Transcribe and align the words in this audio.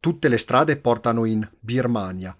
tutte 0.00 0.28
le 0.28 0.38
strade 0.38 0.76
portano 0.76 1.24
in 1.24 1.48
Birmania. 1.58 2.36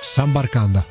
Sambarkanda. 0.00 0.84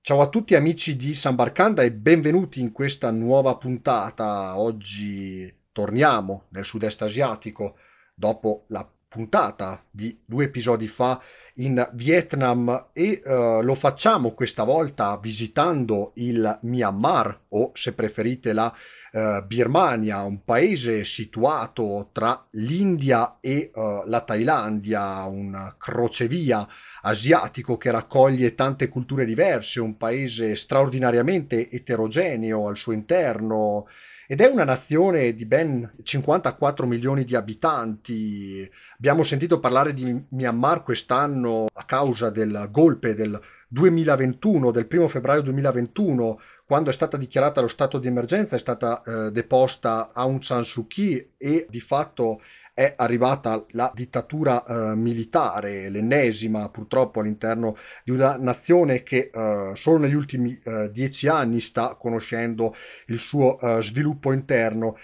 Ciao 0.00 0.20
a 0.20 0.28
tutti 0.28 0.54
amici 0.54 0.96
di 0.96 1.14
Sambarkanda 1.14 1.82
e 1.82 1.92
benvenuti 1.92 2.60
in 2.60 2.72
questa 2.72 3.10
nuova 3.10 3.56
puntata. 3.56 4.58
Oggi 4.58 5.52
torniamo 5.72 6.44
nel 6.50 6.64
sud-est 6.64 7.02
asiatico 7.02 7.76
dopo 8.14 8.64
la 8.68 8.88
puntata 9.08 9.84
di 9.90 10.18
due 10.24 10.44
episodi 10.44 10.86
fa 10.86 11.20
in 11.58 11.88
Vietnam 11.94 12.88
e 12.92 13.20
uh, 13.24 13.62
lo 13.62 13.74
facciamo 13.74 14.32
questa 14.32 14.64
volta 14.64 15.16
visitando 15.16 16.12
il 16.14 16.58
Myanmar 16.62 17.40
o 17.48 17.72
se 17.74 17.92
preferite 17.92 18.52
la 18.52 18.72
uh, 19.12 19.44
Birmania, 19.44 20.22
un 20.22 20.44
paese 20.44 21.04
situato 21.04 22.10
tra 22.12 22.46
l'India 22.50 23.38
e 23.40 23.70
uh, 23.74 24.02
la 24.06 24.20
Thailandia, 24.20 25.24
un 25.24 25.74
crocevia 25.78 26.66
asiatico 27.02 27.76
che 27.76 27.90
raccoglie 27.90 28.54
tante 28.54 28.88
culture 28.88 29.24
diverse, 29.24 29.80
un 29.80 29.96
paese 29.96 30.54
straordinariamente 30.54 31.70
eterogeneo 31.70 32.68
al 32.68 32.76
suo 32.76 32.92
interno 32.92 33.86
ed 34.30 34.42
è 34.42 34.46
una 34.46 34.64
nazione 34.64 35.32
di 35.32 35.46
ben 35.46 35.90
54 36.02 36.86
milioni 36.86 37.24
di 37.24 37.34
abitanti. 37.34 38.70
Abbiamo 38.98 39.22
sentito 39.22 39.58
parlare 39.58 39.94
di 39.94 40.22
Myanmar 40.28 40.82
quest'anno 40.82 41.64
a 41.72 41.84
causa 41.84 42.28
del 42.28 42.68
golpe 42.70 43.14
del 43.14 43.40
2021, 43.68 44.70
del 44.70 44.84
primo 44.84 45.08
febbraio 45.08 45.40
2021, 45.40 46.40
quando 46.66 46.90
è 46.90 46.92
stata 46.92 47.16
dichiarata 47.16 47.62
lo 47.62 47.68
stato 47.68 47.98
di 47.98 48.06
emergenza, 48.06 48.54
è 48.54 48.58
stata 48.58 49.00
eh, 49.00 49.32
deposta 49.32 50.10
Aung 50.12 50.42
San 50.42 50.62
Suu 50.62 50.86
Kyi 50.86 51.30
e 51.38 51.66
di 51.70 51.80
fatto 51.80 52.42
è 52.78 52.94
arrivata 52.96 53.66
la 53.70 53.90
dittatura 53.92 54.64
eh, 54.64 54.94
militare, 54.94 55.88
l'ennesima 55.88 56.68
purtroppo 56.68 57.18
all'interno 57.18 57.76
di 58.04 58.12
una 58.12 58.36
nazione 58.36 59.02
che 59.02 59.32
eh, 59.34 59.72
solo 59.74 59.98
negli 59.98 60.14
ultimi 60.14 60.56
eh, 60.62 60.88
dieci 60.92 61.26
anni 61.26 61.58
sta 61.58 61.96
conoscendo 61.96 62.76
il 63.06 63.18
suo 63.18 63.58
eh, 63.58 63.82
sviluppo 63.82 64.30
interno. 64.30 64.96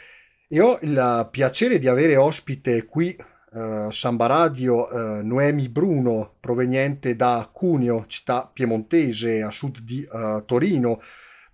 E 0.47 0.61
ho 0.61 0.79
il 0.83 1.29
piacere 1.33 1.81
di 1.81 1.89
avere 1.89 2.17
ospite 2.17 2.85
qui 2.87 3.17
Uh, 3.55 3.89
Samba 3.89 4.27
Radio 4.27 4.89
uh, 4.93 5.25
Noemi 5.25 5.69
Bruno, 5.69 6.35
proveniente 6.41 7.15
da 7.15 7.49
Cuneo, 7.53 8.05
città 8.09 8.51
piemontese 8.53 9.43
a 9.43 9.53
sud 9.53 9.79
di 9.79 10.05
Torino, 10.45 11.01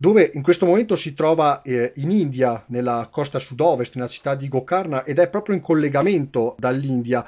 dove 0.01 0.31
in 0.33 0.41
questo 0.41 0.65
momento 0.65 0.97
si 0.97 1.13
trova 1.13 1.61
eh, 1.61 1.93
in 1.97 2.11
India, 2.11 2.65
nella 2.69 3.11
costa 3.13 3.39
sud-ovest, 3.39 3.97
nella 3.97 4.09
città 4.09 4.35
di 4.35 4.49
Gokarna, 4.49 5.05
ed 5.05 5.19
è 5.19 5.29
proprio 5.29 5.55
in 5.55 5.61
collegamento 5.61 6.55
dall'India. 6.57 7.23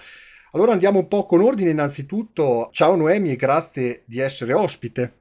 Allora 0.52 0.72
andiamo 0.72 1.00
un 1.00 1.06
po' 1.06 1.26
con 1.26 1.42
ordine 1.42 1.68
innanzitutto. 1.68 2.70
Ciao 2.72 2.96
Noemi 2.96 3.32
e 3.32 3.36
grazie 3.36 4.04
di 4.06 4.20
essere 4.20 4.54
ospite. 4.54 5.18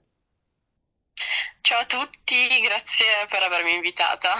Ciao 1.59 1.81
a 1.81 1.85
tutti, 1.85 2.61
grazie 2.61 3.05
per 3.29 3.43
avermi 3.43 3.73
invitata. 3.75 4.33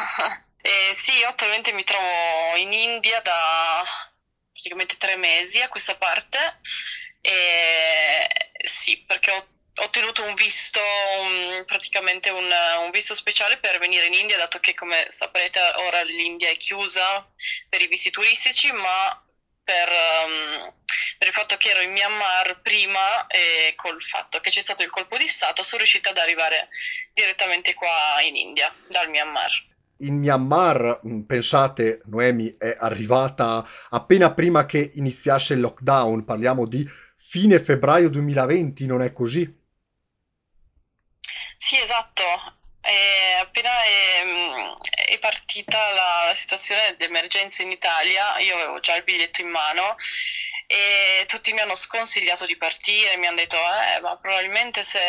Eh, 0.63 0.93
sì, 0.95 1.17
io 1.17 1.29
attualmente 1.29 1.73
mi 1.73 1.83
trovo 1.83 2.55
in 2.55 2.71
India 2.71 3.19
da 3.21 3.83
praticamente 4.51 4.95
tre 4.95 5.15
mesi 5.15 5.59
a 5.59 5.69
questa 5.69 5.95
parte. 5.95 6.37
E 7.19 8.27
sì, 8.63 9.03
perché 9.07 9.31
ho 9.31 9.45
ottenuto 9.75 10.23
un 10.23 10.33
visto, 10.33 10.79
un, 10.79 11.63
praticamente 11.65 12.29
un, 12.29 12.49
un, 12.83 12.91
visto 12.91 13.15
speciale 13.15 13.57
per 13.57 13.79
venire 13.79 14.05
in 14.07 14.13
India, 14.13 14.37
dato 14.37 14.59
che 14.59 14.73
come 14.73 15.07
saprete 15.09 15.59
ora 15.87 16.01
l'India 16.03 16.49
è 16.49 16.57
chiusa 16.57 17.25
per 17.69 17.81
i 17.81 17.87
visti 17.87 18.11
turistici, 18.11 18.71
ma 18.71 19.23
per, 19.63 19.89
um, 19.89 20.73
per 21.17 21.27
il 21.27 21.33
fatto 21.33 21.55
che 21.55 21.69
ero 21.69 21.81
in 21.81 21.91
Myanmar 21.91 22.61
prima 22.61 23.27
e 23.27 23.73
col 23.75 24.01
fatto 24.01 24.39
che 24.39 24.49
c'è 24.49 24.61
stato 24.61 24.83
il 24.83 24.89
colpo 24.89 25.17
di 25.17 25.27
Stato 25.27 25.63
sono 25.63 25.77
riuscita 25.77 26.09
ad 26.09 26.17
arrivare 26.17 26.67
direttamente 27.13 27.73
qua 27.73 28.19
in 28.23 28.35
India, 28.35 28.73
dal 28.87 29.09
Myanmar 29.09 29.69
in 30.01 30.17
Myanmar, 30.17 31.01
mm, 31.05 31.21
pensate, 31.21 32.01
Noemi 32.05 32.55
è 32.57 32.75
arrivata 32.79 33.63
appena 33.89 34.33
prima 34.33 34.65
che 34.65 34.91
iniziasse 34.95 35.53
il 35.53 35.59
lockdown, 35.59 36.25
parliamo 36.25 36.65
di 36.65 36.87
fine 37.17 37.59
febbraio 37.59 38.09
2020, 38.09 38.85
non 38.87 39.03
è 39.03 39.13
così? 39.13 39.60
Sì, 41.63 41.77
esatto. 41.79 42.23
E 42.81 43.35
appena 43.39 43.83
è, 43.83 44.23
è 45.05 45.19
partita 45.19 45.91
la, 45.91 46.23
la 46.25 46.33
situazione 46.33 46.95
d'emergenza 46.97 47.61
in 47.61 47.69
Italia, 47.71 48.39
io 48.39 48.55
avevo 48.55 48.79
già 48.79 48.95
il 48.95 49.03
biglietto 49.03 49.41
in 49.41 49.49
mano 49.49 49.95
e 50.65 51.23
tutti 51.27 51.53
mi 51.53 51.59
hanno 51.59 51.75
sconsigliato 51.75 52.45
di 52.47 52.57
partire, 52.57 53.15
mi 53.17 53.27
hanno 53.27 53.37
detto 53.37 53.57
eh, 53.57 53.99
ma 54.01 54.17
probabilmente 54.17 54.83
se, 54.83 54.99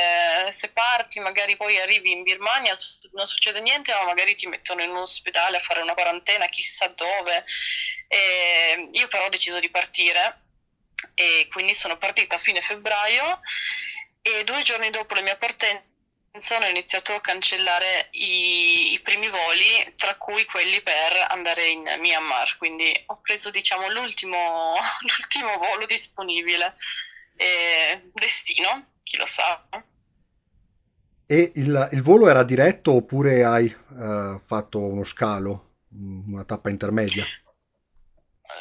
se, 0.50 0.68
parti 0.72 1.20
magari 1.20 1.56
poi 1.56 1.78
arrivi 1.80 2.10
in 2.12 2.22
Birmania 2.22 2.74
non 3.12 3.26
succede 3.26 3.60
niente 3.60 3.92
ma 3.94 4.04
magari 4.04 4.34
ti 4.34 4.46
mettono 4.46 4.82
in 4.82 4.90
un 4.90 4.96
ospedale 4.96 5.56
a 5.56 5.60
fare 5.60 5.80
una 5.80 5.94
quarantena 5.94 6.46
chissà 6.46 6.86
dove 6.88 7.44
e 8.08 8.88
io 8.92 9.08
però 9.08 9.24
ho 9.26 9.28
deciso 9.30 9.58
di 9.60 9.70
partire 9.70 10.42
e 11.14 11.46
quindi 11.50 11.74
sono 11.74 11.96
partita 11.96 12.36
a 12.36 12.38
fine 12.38 12.60
febbraio 12.60 13.40
e 14.20 14.44
due 14.44 14.62
giorni 14.62 14.90
dopo 14.90 15.14
la 15.14 15.22
mia 15.22 15.36
partenza 15.36 15.90
hanno 16.54 16.66
iniziato 16.66 17.12
a 17.12 17.20
cancellare 17.20 18.08
i, 18.12 18.92
i, 18.92 19.00
primi 19.00 19.28
voli, 19.28 19.92
tra 19.96 20.16
cui 20.16 20.44
quelli 20.46 20.80
per 20.80 21.26
andare 21.28 21.66
in 21.66 21.82
Myanmar, 21.98 22.56
quindi 22.56 22.90
ho 23.06 23.20
preso 23.20 23.50
diciamo 23.50 23.90
l'ultimo, 23.90 24.74
l'ultimo 25.02 25.58
volo 25.58 25.84
disponibile. 25.84 26.74
E 27.36 28.10
destino, 28.12 28.92
chi 29.02 29.16
lo 29.16 29.26
sa. 29.26 29.66
E 31.26 31.52
il, 31.54 31.88
il 31.92 32.02
volo 32.02 32.28
era 32.28 32.44
diretto 32.44 32.94
oppure 32.94 33.44
hai 33.44 33.66
uh, 33.66 34.40
fatto 34.44 34.78
uno 34.78 35.04
scalo, 35.04 35.76
una 35.90 36.44
tappa 36.44 36.70
intermedia? 36.70 37.24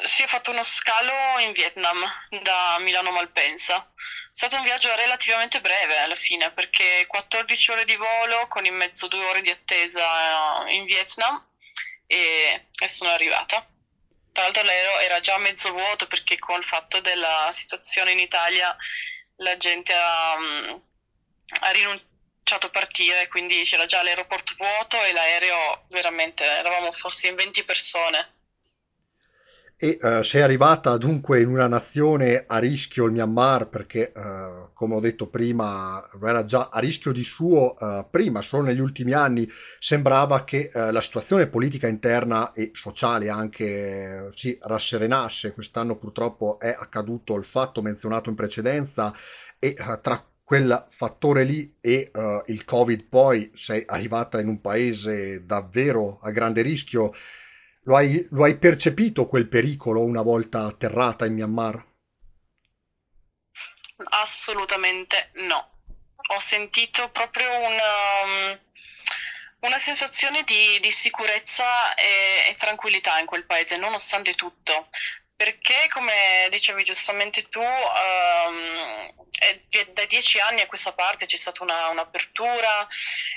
Sì, 0.04 0.22
ho 0.22 0.26
fatto 0.26 0.50
uno 0.50 0.62
scalo 0.62 1.38
in 1.46 1.52
Vietnam 1.52 1.98
da 2.42 2.78
Milano 2.80 3.12
Malpensa. 3.12 3.92
Stato 4.34 4.56
un 4.56 4.62
viaggio 4.62 4.94
relativamente 4.96 5.60
breve 5.60 5.98
alla 5.98 6.16
fine 6.16 6.50
perché 6.52 7.04
14 7.06 7.70
ore 7.70 7.84
di 7.84 7.94
volo 7.96 8.46
con 8.48 8.64
in 8.64 8.74
mezzo 8.74 9.06
due 9.06 9.22
ore 9.26 9.42
di 9.42 9.50
attesa 9.50 10.64
in 10.68 10.86
Vietnam 10.86 11.46
e, 12.06 12.68
e 12.74 12.88
sono 12.88 13.10
arrivata. 13.10 13.68
Tra 14.32 14.44
l'altro 14.44 14.62
l'aereo 14.62 14.98
era 15.00 15.20
già 15.20 15.36
mezzo 15.36 15.70
vuoto 15.72 16.06
perché 16.06 16.38
con 16.38 16.58
il 16.58 16.66
fatto 16.66 17.00
della 17.00 17.50
situazione 17.52 18.12
in 18.12 18.20
Italia 18.20 18.74
la 19.36 19.58
gente 19.58 19.92
ha, 19.92 20.32
ha 20.32 21.70
rinunciato 21.70 22.68
a 22.68 22.70
partire, 22.70 23.28
quindi 23.28 23.64
c'era 23.64 23.84
già 23.84 24.02
l'aeroporto 24.02 24.54
vuoto 24.56 25.02
e 25.04 25.12
l'aereo 25.12 25.84
veramente, 25.90 26.42
eravamo 26.42 26.90
forse 26.92 27.28
in 27.28 27.34
20 27.34 27.64
persone 27.64 28.41
e 29.82 29.98
uh, 30.00 30.22
sei 30.22 30.42
arrivata 30.42 30.96
dunque 30.96 31.40
in 31.40 31.48
una 31.48 31.66
nazione 31.66 32.44
a 32.46 32.58
rischio 32.58 33.06
il 33.06 33.10
Myanmar 33.10 33.66
perché 33.66 34.12
uh, 34.14 34.68
come 34.72 34.94
ho 34.94 35.00
detto 35.00 35.26
prima 35.26 36.08
era 36.22 36.44
già 36.44 36.68
a 36.70 36.78
rischio 36.78 37.10
di 37.10 37.24
suo 37.24 37.74
uh, 37.76 38.06
prima 38.08 38.42
solo 38.42 38.62
negli 38.62 38.78
ultimi 38.78 39.12
anni 39.12 39.50
sembrava 39.80 40.44
che 40.44 40.70
la 40.72 41.00
situazione 41.00 41.48
politica 41.48 41.88
interna 41.88 42.52
e 42.52 42.70
sociale 42.74 43.28
anche 43.28 44.28
si 44.34 44.56
rasserenasse. 44.60 45.52
Quest'anno 45.52 45.96
purtroppo 45.96 46.60
è 46.60 46.74
accaduto 46.78 47.34
il 47.34 47.44
fatto 47.44 47.82
menzionato 47.82 48.30
in 48.30 48.36
precedenza 48.36 49.12
e 49.58 49.74
tra 50.00 50.24
quel 50.44 50.86
fattore 50.90 51.42
lì 51.42 51.74
e 51.80 52.10
il 52.46 52.64
covid 52.64 53.04
poi 53.08 53.50
sei 53.54 53.82
arrivata 53.84 54.40
in 54.40 54.48
un 54.48 54.60
paese 54.60 55.44
davvero 55.44 56.20
a 56.22 56.30
grande 56.30 56.62
rischio 56.62 57.12
lo 57.84 57.96
hai, 57.96 58.26
lo 58.30 58.44
hai 58.44 58.56
percepito 58.58 59.26
quel 59.26 59.48
pericolo 59.48 60.02
una 60.02 60.22
volta 60.22 60.64
atterrata 60.64 61.26
in 61.26 61.34
Myanmar? 61.34 61.84
Assolutamente 64.22 65.30
no. 65.34 65.70
Ho 66.34 66.40
sentito 66.40 67.10
proprio 67.10 67.48
una, 67.58 68.22
um, 68.24 68.58
una 69.60 69.78
sensazione 69.78 70.42
di, 70.44 70.78
di 70.80 70.90
sicurezza 70.90 71.94
e, 71.94 72.48
e, 72.48 72.54
tranquillità 72.56 73.18
in 73.18 73.26
quel 73.26 73.44
paese, 73.44 73.76
nonostante 73.76 74.34
tutto 74.34 74.88
perché 75.42 75.88
come 75.92 76.46
dicevi 76.50 76.84
giustamente 76.84 77.48
tu, 77.48 77.58
um, 77.58 78.91
da 79.92 80.04
dieci 80.04 80.38
anni 80.38 80.60
a 80.60 80.66
questa 80.66 80.92
parte 80.92 81.26
c'è 81.26 81.36
stata 81.36 81.62
una, 81.62 81.88
un'apertura, 81.88 82.86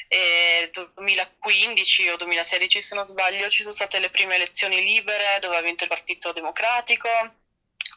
e 0.08 0.70
2015 0.72 2.10
o 2.10 2.18
2016 2.18 2.82
se 2.82 2.96
non 2.96 3.04
sbaglio 3.04 3.50
ci 3.50 3.62
sono 3.62 3.74
state 3.74 4.00
le 4.00 4.10
prime 4.10 4.36
elezioni 4.36 4.84
libere 4.84 5.40
dove 5.40 5.58
ha 5.58 5.62
vinto 5.62 5.84
il 5.84 5.90
Partito 5.90 6.32
Democratico, 6.32 7.10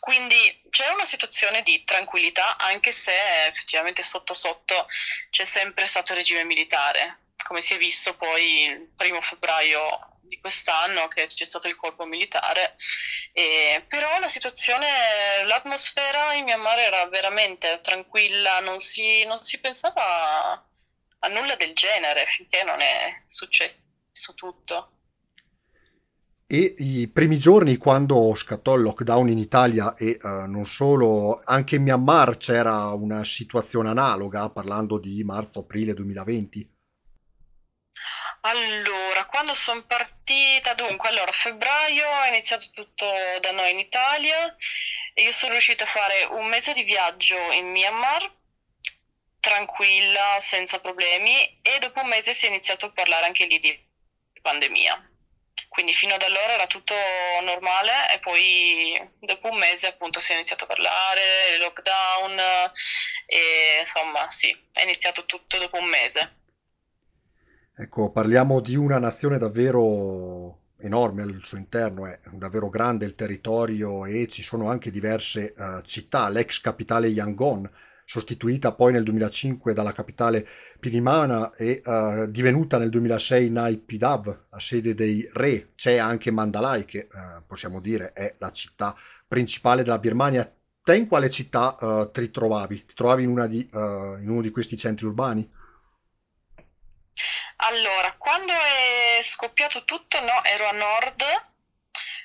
quindi 0.00 0.62
c'è 0.70 0.88
una 0.90 1.04
situazione 1.04 1.62
di 1.62 1.82
tranquillità 1.84 2.56
anche 2.56 2.92
se 2.92 3.46
effettivamente 3.46 4.02
sotto 4.02 4.32
sotto 4.32 4.86
c'è 5.30 5.44
sempre 5.44 5.86
stato 5.86 6.12
il 6.12 6.18
regime 6.18 6.44
militare 6.44 7.18
come 7.44 7.62
si 7.62 7.74
è 7.74 7.78
visto 7.78 8.14
poi 8.14 8.64
il 8.64 8.88
primo 8.94 9.20
febbraio 9.22 10.17
di 10.28 10.38
quest'anno 10.38 11.08
che 11.08 11.26
c'è 11.26 11.44
stato 11.44 11.66
il 11.66 11.76
colpo 11.76 12.04
militare, 12.04 12.76
e, 13.32 13.84
però 13.88 14.18
la 14.20 14.28
situazione, 14.28 14.86
l'atmosfera 15.46 16.34
in 16.34 16.44
Myanmar 16.44 16.78
era 16.78 17.06
veramente 17.06 17.80
tranquilla, 17.82 18.60
non 18.60 18.78
si, 18.78 19.24
non 19.24 19.42
si 19.42 19.58
pensava 19.58 20.62
a 21.20 21.28
nulla 21.28 21.56
del 21.56 21.74
genere 21.74 22.24
finché 22.26 22.62
non 22.62 22.80
è 22.80 23.24
successo 23.26 24.34
tutto. 24.34 24.92
E 26.50 26.76
i 26.78 27.08
primi 27.08 27.38
giorni 27.38 27.76
quando 27.76 28.34
scattò 28.34 28.74
il 28.74 28.80
lockdown 28.80 29.28
in 29.28 29.36
Italia 29.36 29.94
e 29.94 30.18
uh, 30.22 30.46
non 30.46 30.64
solo, 30.64 31.42
anche 31.44 31.76
in 31.76 31.82
Myanmar 31.82 32.38
c'era 32.38 32.88
una 32.92 33.22
situazione 33.22 33.90
analoga, 33.90 34.48
parlando 34.48 34.98
di 34.98 35.22
marzo-aprile 35.24 35.92
2020. 35.92 36.76
Allora, 38.40 39.07
quando 39.38 39.54
sono 39.54 39.84
partita, 39.84 40.74
dunque, 40.74 41.10
allora, 41.10 41.30
a 41.30 41.32
febbraio 41.32 42.22
è 42.22 42.26
iniziato 42.26 42.64
tutto 42.72 43.06
da 43.38 43.52
noi 43.52 43.70
in 43.70 43.78
Italia 43.78 44.52
e 45.14 45.22
io 45.22 45.30
sono 45.30 45.52
riuscita 45.52 45.84
a 45.84 45.86
fare 45.86 46.24
un 46.24 46.48
mese 46.48 46.72
di 46.72 46.82
viaggio 46.82 47.38
in 47.52 47.68
Myanmar, 47.68 48.28
tranquilla, 49.38 50.38
senza 50.40 50.80
problemi, 50.80 51.60
e 51.62 51.78
dopo 51.78 52.00
un 52.00 52.08
mese 52.08 52.34
si 52.34 52.46
è 52.46 52.48
iniziato 52.48 52.86
a 52.86 52.90
parlare 52.90 53.26
anche 53.26 53.46
lì 53.46 53.60
di 53.60 53.80
pandemia. 54.42 55.08
Quindi 55.68 55.94
fino 55.94 56.14
ad 56.14 56.22
allora 56.22 56.54
era 56.54 56.66
tutto 56.66 56.96
normale 57.42 58.12
e 58.12 58.18
poi 58.18 59.00
dopo 59.20 59.50
un 59.50 59.56
mese 59.58 59.86
appunto 59.86 60.18
si 60.18 60.32
è 60.32 60.34
iniziato 60.34 60.64
a 60.64 60.66
parlare, 60.66 61.54
il 61.54 61.60
lockdown 61.60 62.42
e 63.26 63.76
insomma 63.78 64.28
sì, 64.30 64.50
è 64.72 64.82
iniziato 64.82 65.24
tutto 65.26 65.58
dopo 65.58 65.78
un 65.78 65.84
mese. 65.84 66.32
Ecco, 67.80 68.10
parliamo 68.10 68.58
di 68.58 68.74
una 68.74 68.98
nazione 68.98 69.38
davvero 69.38 70.62
enorme 70.78 71.22
al 71.22 71.38
suo 71.44 71.58
interno, 71.58 72.06
è 72.06 72.18
davvero 72.32 72.68
grande 72.68 73.06
il 73.06 73.14
territorio 73.14 74.04
e 74.04 74.26
ci 74.26 74.42
sono 74.42 74.68
anche 74.68 74.90
diverse 74.90 75.54
uh, 75.56 75.80
città, 75.82 76.28
l'ex 76.28 76.60
capitale 76.60 77.06
Yangon, 77.06 77.70
sostituita 78.04 78.72
poi 78.72 78.90
nel 78.90 79.04
2005 79.04 79.74
dalla 79.74 79.92
capitale 79.92 80.44
Pirimana 80.80 81.54
e 81.54 81.80
uh, 81.84 82.26
divenuta 82.26 82.78
nel 82.78 82.90
2006 82.90 83.48
Naypyidaw, 83.48 84.24
la 84.50 84.58
sede 84.58 84.94
dei 84.94 85.28
re. 85.34 85.68
C'è 85.76 85.98
anche 85.98 86.32
Mandalay 86.32 86.84
che 86.84 87.06
uh, 87.12 87.44
possiamo 87.46 87.80
dire 87.80 88.12
è 88.12 88.34
la 88.38 88.50
città 88.50 88.92
principale 89.28 89.84
della 89.84 90.00
Birmania. 90.00 90.52
Te 90.82 90.96
in 90.96 91.06
quale 91.06 91.30
città 91.30 91.76
uh, 91.78 92.10
ti 92.10 92.28
trovavi? 92.32 92.86
Ti 92.86 92.94
trovavi 92.96 93.22
in, 93.22 93.46
di, 93.48 93.68
in 93.72 94.28
uno 94.28 94.42
di 94.42 94.50
questi 94.50 94.76
centri 94.76 95.06
urbani? 95.06 95.48
Allora, 97.68 98.14
quando 98.16 98.54
è 98.54 99.20
scoppiato 99.22 99.84
tutto, 99.84 100.18
no, 100.20 100.42
ero 100.42 100.66
a 100.68 100.72
nord, 100.72 101.22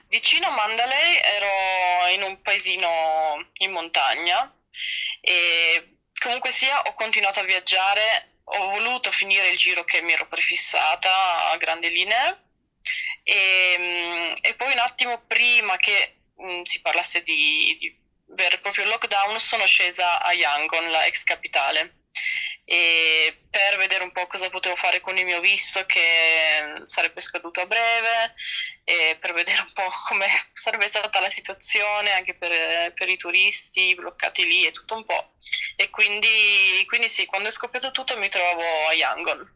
vicino 0.07 0.48
a 0.48 0.51
Mandalay, 0.51 1.19
ero 1.22 2.07
in 2.13 2.22
un 2.22 2.42
paesino 2.42 3.50
in 3.56 3.72
montagna 3.72 4.50
e 5.19 5.98
comunque 6.18 6.51
sia 6.51 6.84
ho 6.84 6.94
continuato 6.94 7.42
a 7.42 7.44
viaggiare, 7.44 8.38
ho 8.45 8.69
voluto 8.69 9.12
finire 9.12 9.50
il 9.50 9.57
giro 9.57 9.84
che 9.84 10.01
mi 10.01 10.13
ero 10.13 10.28
prefissata 10.30 11.50
a 11.50 11.57
grandi 11.57 11.89
linee 11.89 12.44
e, 13.24 14.34
e 14.42 14.54
poi 14.56 14.72
un 14.72 14.80
attimo 14.80 15.25
prima 15.28 15.75
che 15.75 16.19
mh, 16.38 16.62
si 16.62 16.80
parlasse 16.80 17.22
di, 17.22 17.75
di 17.78 17.94
vero 18.28 18.56
e 18.56 18.60
proprio 18.60 18.86
lockdown 18.86 19.38
sono 19.42 19.66
scesa 19.66 20.22
a 20.22 20.31
Yangon, 20.31 20.89
la 20.89 21.06
ex 21.06 21.24
capitale 21.25 21.98
e 22.65 23.45
per 23.50 23.77
vedere 23.77 24.04
un 24.04 24.12
po' 24.12 24.25
cosa 24.27 24.50
potevo 24.50 24.75
fare 24.75 25.01
con 25.01 25.18
il 25.18 25.25
mio 25.25 25.42
visto 25.42 25.86
che 25.86 26.81
sarebbe 26.86 27.19
scaduto 27.19 27.60
a 27.60 27.65
breve 27.65 28.33
e 28.83 29.18
per 29.19 29.33
vedere 29.33 29.62
un 29.62 29.74
po' 29.74 29.89
come 30.07 30.27
sarebbe 30.54 30.88
stata 30.88 31.19
la 31.19 31.30
situazione 31.30 32.12
anche 32.12 32.36
per, 32.36 32.94
per 32.94 33.10
i 33.10 33.18
turisti 33.18 33.95
bloccati 33.95 34.45
lì 34.45 34.65
e 34.65 34.71
tutto 34.71 34.95
un 34.95 35.04
po'. 35.04 35.33
E 35.75 35.89
quindi, 35.89 36.83
quindi 36.88 37.10
sì, 37.10 37.25
quando 37.25 37.50
è 37.50 37.51
scoppiato 37.51 37.92
tutto 37.92 38.18
mi 38.18 38.30
trovavo 38.30 38.62
a 38.89 38.94
Yangon. 38.94 39.56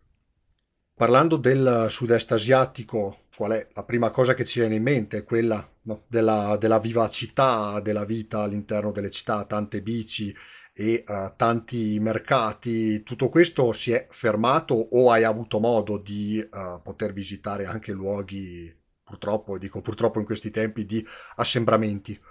Parlando 0.93 1.37
del 1.37 1.87
sud-est 1.89 2.31
asiatico, 2.31 3.27
qual 3.35 3.51
è 3.51 3.67
la 3.73 3.83
prima 3.83 4.09
cosa 4.09 4.33
che 4.33 4.45
ci 4.45 4.59
viene 4.59 4.75
in 4.75 4.83
mente? 4.83 5.23
Quella 5.23 5.65
no, 5.83 6.03
della, 6.07 6.57
della 6.57 6.79
vivacità 6.79 7.79
della 7.81 8.03
vita 8.03 8.41
all'interno 8.41 8.91
delle 8.91 9.11
città, 9.11 9.45
tante 9.45 9.81
bici, 9.81 10.35
e 10.79 11.03
uh, 11.07 11.33
tanti 11.35 11.97
mercati, 11.99 13.01
tutto 13.01 13.29
questo 13.29 13.73
si 13.73 13.91
è 13.91 14.05
fermato 14.11 14.75
o 14.75 15.09
hai 15.09 15.23
avuto 15.23 15.59
modo 15.59 15.97
di 15.97 16.37
uh, 16.39 16.79
poter 16.83 17.13
visitare 17.13 17.65
anche 17.65 17.91
luoghi, 17.91 18.71
purtroppo, 19.03 19.57
dico 19.57 19.81
purtroppo 19.81 20.19
in 20.19 20.25
questi 20.25 20.51
tempi, 20.51 20.85
di 20.85 21.03
assembramenti? 21.37 22.21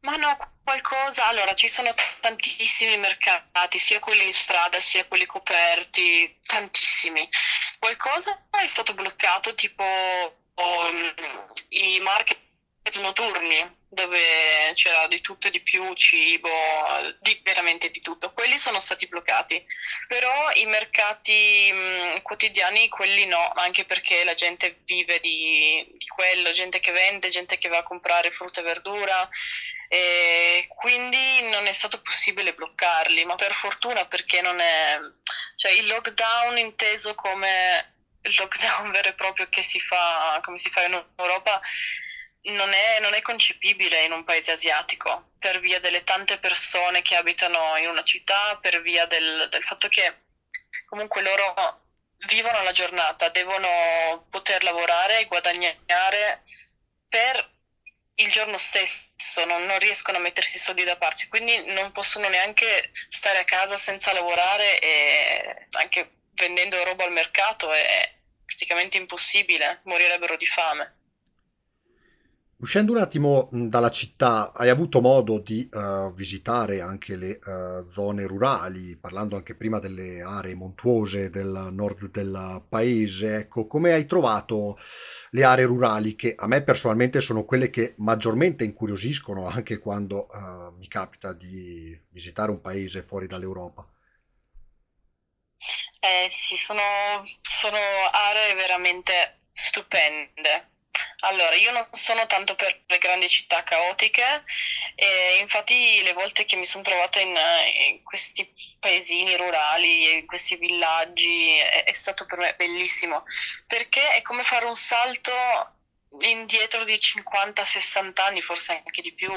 Ma 0.00 0.16
no, 0.16 0.36
qualcosa, 0.62 1.26
allora 1.28 1.54
ci 1.54 1.68
sono 1.68 1.94
tantissimi 2.20 2.98
mercati, 2.98 3.78
sia 3.78 3.98
quelli 3.98 4.26
in 4.26 4.32
strada 4.34 4.78
sia 4.78 5.06
quelli 5.06 5.24
coperti, 5.24 6.36
tantissimi. 6.44 7.26
Qualcosa 7.78 8.44
è 8.50 8.66
stato 8.68 8.92
bloccato, 8.92 9.54
tipo 9.54 9.84
um, 9.84 11.14
i 11.70 11.98
market 12.02 12.36
notturni 13.00 13.80
dove 13.92 14.72
c'era 14.72 15.06
di 15.06 15.20
tutto 15.20 15.48
e 15.48 15.50
di 15.50 15.60
più, 15.60 15.92
cibo, 15.92 16.48
di, 17.20 17.38
veramente 17.44 17.90
di 17.90 18.00
tutto. 18.00 18.32
Quelli 18.32 18.58
sono 18.64 18.80
stati 18.86 19.06
bloccati, 19.06 19.62
però 20.08 20.50
i 20.54 20.64
mercati 20.64 21.70
mh, 21.70 22.22
quotidiani, 22.22 22.88
quelli 22.88 23.26
no, 23.26 23.52
anche 23.54 23.84
perché 23.84 24.24
la 24.24 24.34
gente 24.34 24.80
vive 24.84 25.20
di, 25.20 25.84
di, 25.98 26.06
quello, 26.06 26.52
gente 26.52 26.80
che 26.80 26.90
vende, 26.90 27.28
gente 27.28 27.58
che 27.58 27.68
va 27.68 27.78
a 27.78 27.82
comprare 27.82 28.30
frutta 28.30 28.60
e 28.60 28.64
verdura, 28.64 29.28
e 29.88 30.66
quindi 30.68 31.50
non 31.50 31.66
è 31.66 31.72
stato 31.72 32.00
possibile 32.00 32.54
bloccarli, 32.54 33.26
ma 33.26 33.34
per 33.34 33.52
fortuna 33.52 34.06
perché 34.06 34.40
non 34.40 34.58
è... 34.58 34.98
cioè 35.56 35.72
il 35.72 35.86
lockdown 35.86 36.56
inteso 36.56 37.14
come 37.14 37.92
il 38.22 38.34
lockdown 38.38 38.88
vero 38.92 39.08
e 39.08 39.14
proprio 39.14 39.48
che 39.50 39.62
si 39.62 39.78
fa, 39.80 40.40
come 40.42 40.56
si 40.56 40.70
fa 40.70 40.84
in 40.86 41.04
Europa 41.16 41.60
non 42.44 42.72
è, 42.72 42.98
non 43.00 43.14
è 43.14 43.20
concepibile 43.22 44.02
in 44.02 44.12
un 44.12 44.24
paese 44.24 44.52
asiatico 44.52 45.30
per 45.38 45.60
via 45.60 45.78
delle 45.78 46.02
tante 46.04 46.38
persone 46.38 47.02
che 47.02 47.16
abitano 47.16 47.76
in 47.76 47.88
una 47.88 48.02
città, 48.02 48.58
per 48.60 48.82
via 48.82 49.06
del, 49.06 49.48
del 49.50 49.62
fatto 49.62 49.88
che 49.88 50.22
comunque 50.86 51.22
loro 51.22 51.80
vivono 52.28 52.62
la 52.62 52.72
giornata, 52.72 53.28
devono 53.28 54.26
poter 54.30 54.62
lavorare 54.62 55.20
e 55.20 55.24
guadagnare 55.26 56.44
per 57.08 57.50
il 58.16 58.30
giorno 58.30 58.58
stesso, 58.58 59.44
non, 59.46 59.64
non, 59.64 59.78
riescono 59.78 60.18
a 60.18 60.20
mettersi 60.20 60.58
soldi 60.58 60.84
da 60.84 60.96
parte, 60.96 61.28
quindi 61.28 61.64
non 61.72 61.92
possono 61.92 62.28
neanche 62.28 62.90
stare 63.08 63.38
a 63.38 63.44
casa 63.44 63.76
senza 63.76 64.12
lavorare 64.12 64.78
e 64.80 65.68
anche 65.72 66.10
vendendo 66.34 66.82
roba 66.84 67.04
al 67.04 67.12
mercato 67.12 67.72
è 67.72 68.12
praticamente 68.44 68.96
impossibile, 68.96 69.80
morirebbero 69.84 70.36
di 70.36 70.46
fame. 70.46 71.01
Uscendo 72.62 72.92
un 72.92 72.98
attimo 72.98 73.48
dalla 73.50 73.90
città, 73.90 74.52
hai 74.54 74.68
avuto 74.68 75.00
modo 75.00 75.40
di 75.40 75.68
uh, 75.72 76.14
visitare 76.14 76.80
anche 76.80 77.16
le 77.16 77.40
uh, 77.44 77.82
zone 77.82 78.24
rurali, 78.24 78.94
parlando 78.94 79.34
anche 79.34 79.56
prima 79.56 79.80
delle 79.80 80.22
aree 80.22 80.54
montuose 80.54 81.28
del 81.28 81.70
nord 81.72 82.12
del 82.12 82.62
paese. 82.68 83.38
Ecco, 83.38 83.66
come 83.66 83.92
hai 83.92 84.06
trovato 84.06 84.78
le 85.30 85.42
aree 85.42 85.64
rurali 85.64 86.14
che 86.14 86.36
a 86.38 86.46
me 86.46 86.62
personalmente 86.62 87.20
sono 87.20 87.42
quelle 87.42 87.68
che 87.68 87.94
maggiormente 87.96 88.62
incuriosiscono 88.62 89.48
anche 89.48 89.78
quando 89.80 90.28
uh, 90.30 90.72
mi 90.78 90.86
capita 90.86 91.32
di 91.32 92.00
visitare 92.10 92.52
un 92.52 92.60
paese 92.60 93.02
fuori 93.02 93.26
dall'Europa? 93.26 93.84
Eh 95.98 96.28
sì, 96.30 96.54
sono, 96.54 96.80
sono 97.42 97.78
aree 98.12 98.54
veramente 98.54 99.40
stupende 99.52 100.70
allora, 101.24 101.54
io 101.54 101.70
non 101.70 101.86
sono 101.92 102.26
tanto 102.26 102.56
per 102.56 102.82
le 102.86 102.98
grandi 102.98 103.28
città 103.28 103.62
caotiche 103.62 104.44
e 104.96 105.38
infatti 105.40 106.02
le 106.02 106.12
volte 106.14 106.44
che 106.44 106.56
mi 106.56 106.66
sono 106.66 106.82
trovata 106.82 107.20
in, 107.20 107.36
in 107.88 108.02
questi 108.02 108.52
paesini 108.80 109.36
rurali, 109.36 110.18
in 110.18 110.26
questi 110.26 110.56
villaggi, 110.56 111.56
è, 111.58 111.84
è 111.84 111.92
stato 111.92 112.26
per 112.26 112.38
me 112.38 112.54
bellissimo 112.56 113.24
perché 113.66 114.10
è 114.10 114.22
come 114.22 114.42
fare 114.42 114.66
un 114.66 114.76
salto 114.76 115.32
indietro 116.20 116.84
di 116.84 116.94
50-60 116.94 118.20
anni, 118.22 118.42
forse 118.42 118.72
anche 118.72 119.02
di 119.02 119.14
più. 119.14 119.32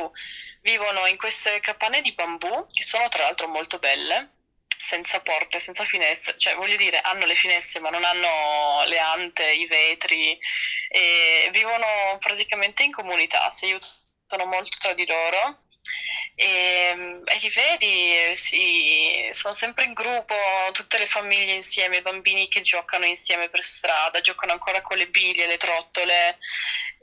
Vivono 0.61 1.05
in 1.05 1.17
queste 1.17 1.59
capanne 1.59 2.01
di 2.01 2.13
bambù 2.13 2.67
che 2.71 2.81
sono 2.81 3.07
tra 3.09 3.21
l'altro 3.23 3.47
molto 3.47 3.77
belle 3.77 4.34
senza 4.79 5.21
porte, 5.21 5.59
senza 5.59 5.85
finestre, 5.85 6.37
cioè 6.37 6.55
voglio 6.55 6.75
dire 6.75 6.99
hanno 6.99 7.25
le 7.25 7.35
finestre 7.35 7.79
ma 7.79 7.89
non 7.89 8.03
hanno 8.03 8.83
le 8.85 8.99
ante, 8.99 9.51
i 9.51 9.65
vetri 9.67 10.37
e 10.89 11.49
vivono 11.51 12.17
praticamente 12.19 12.83
in 12.83 12.91
comunità, 12.91 13.49
si 13.49 13.65
aiutano 13.65 14.45
molto 14.45 14.77
tra 14.79 14.93
di 14.93 15.05
loro. 15.05 15.63
E, 16.37 17.21
e 17.23 17.37
li 17.39 17.49
vedi, 17.49 18.35
sì, 18.35 19.29
sono 19.31 19.53
sempre 19.53 19.85
in 19.85 19.93
gruppo, 19.93 20.35
tutte 20.73 20.97
le 20.97 21.07
famiglie 21.07 21.53
insieme, 21.53 21.97
i 21.97 22.01
bambini 22.01 22.47
che 22.49 22.61
giocano 22.61 23.05
insieme 23.05 23.49
per 23.49 23.63
strada, 23.63 24.19
giocano 24.19 24.51
ancora 24.51 24.81
con 24.81 24.97
le 24.97 25.07
biglie, 25.07 25.47
le 25.47 25.57
trottole, 25.57 26.37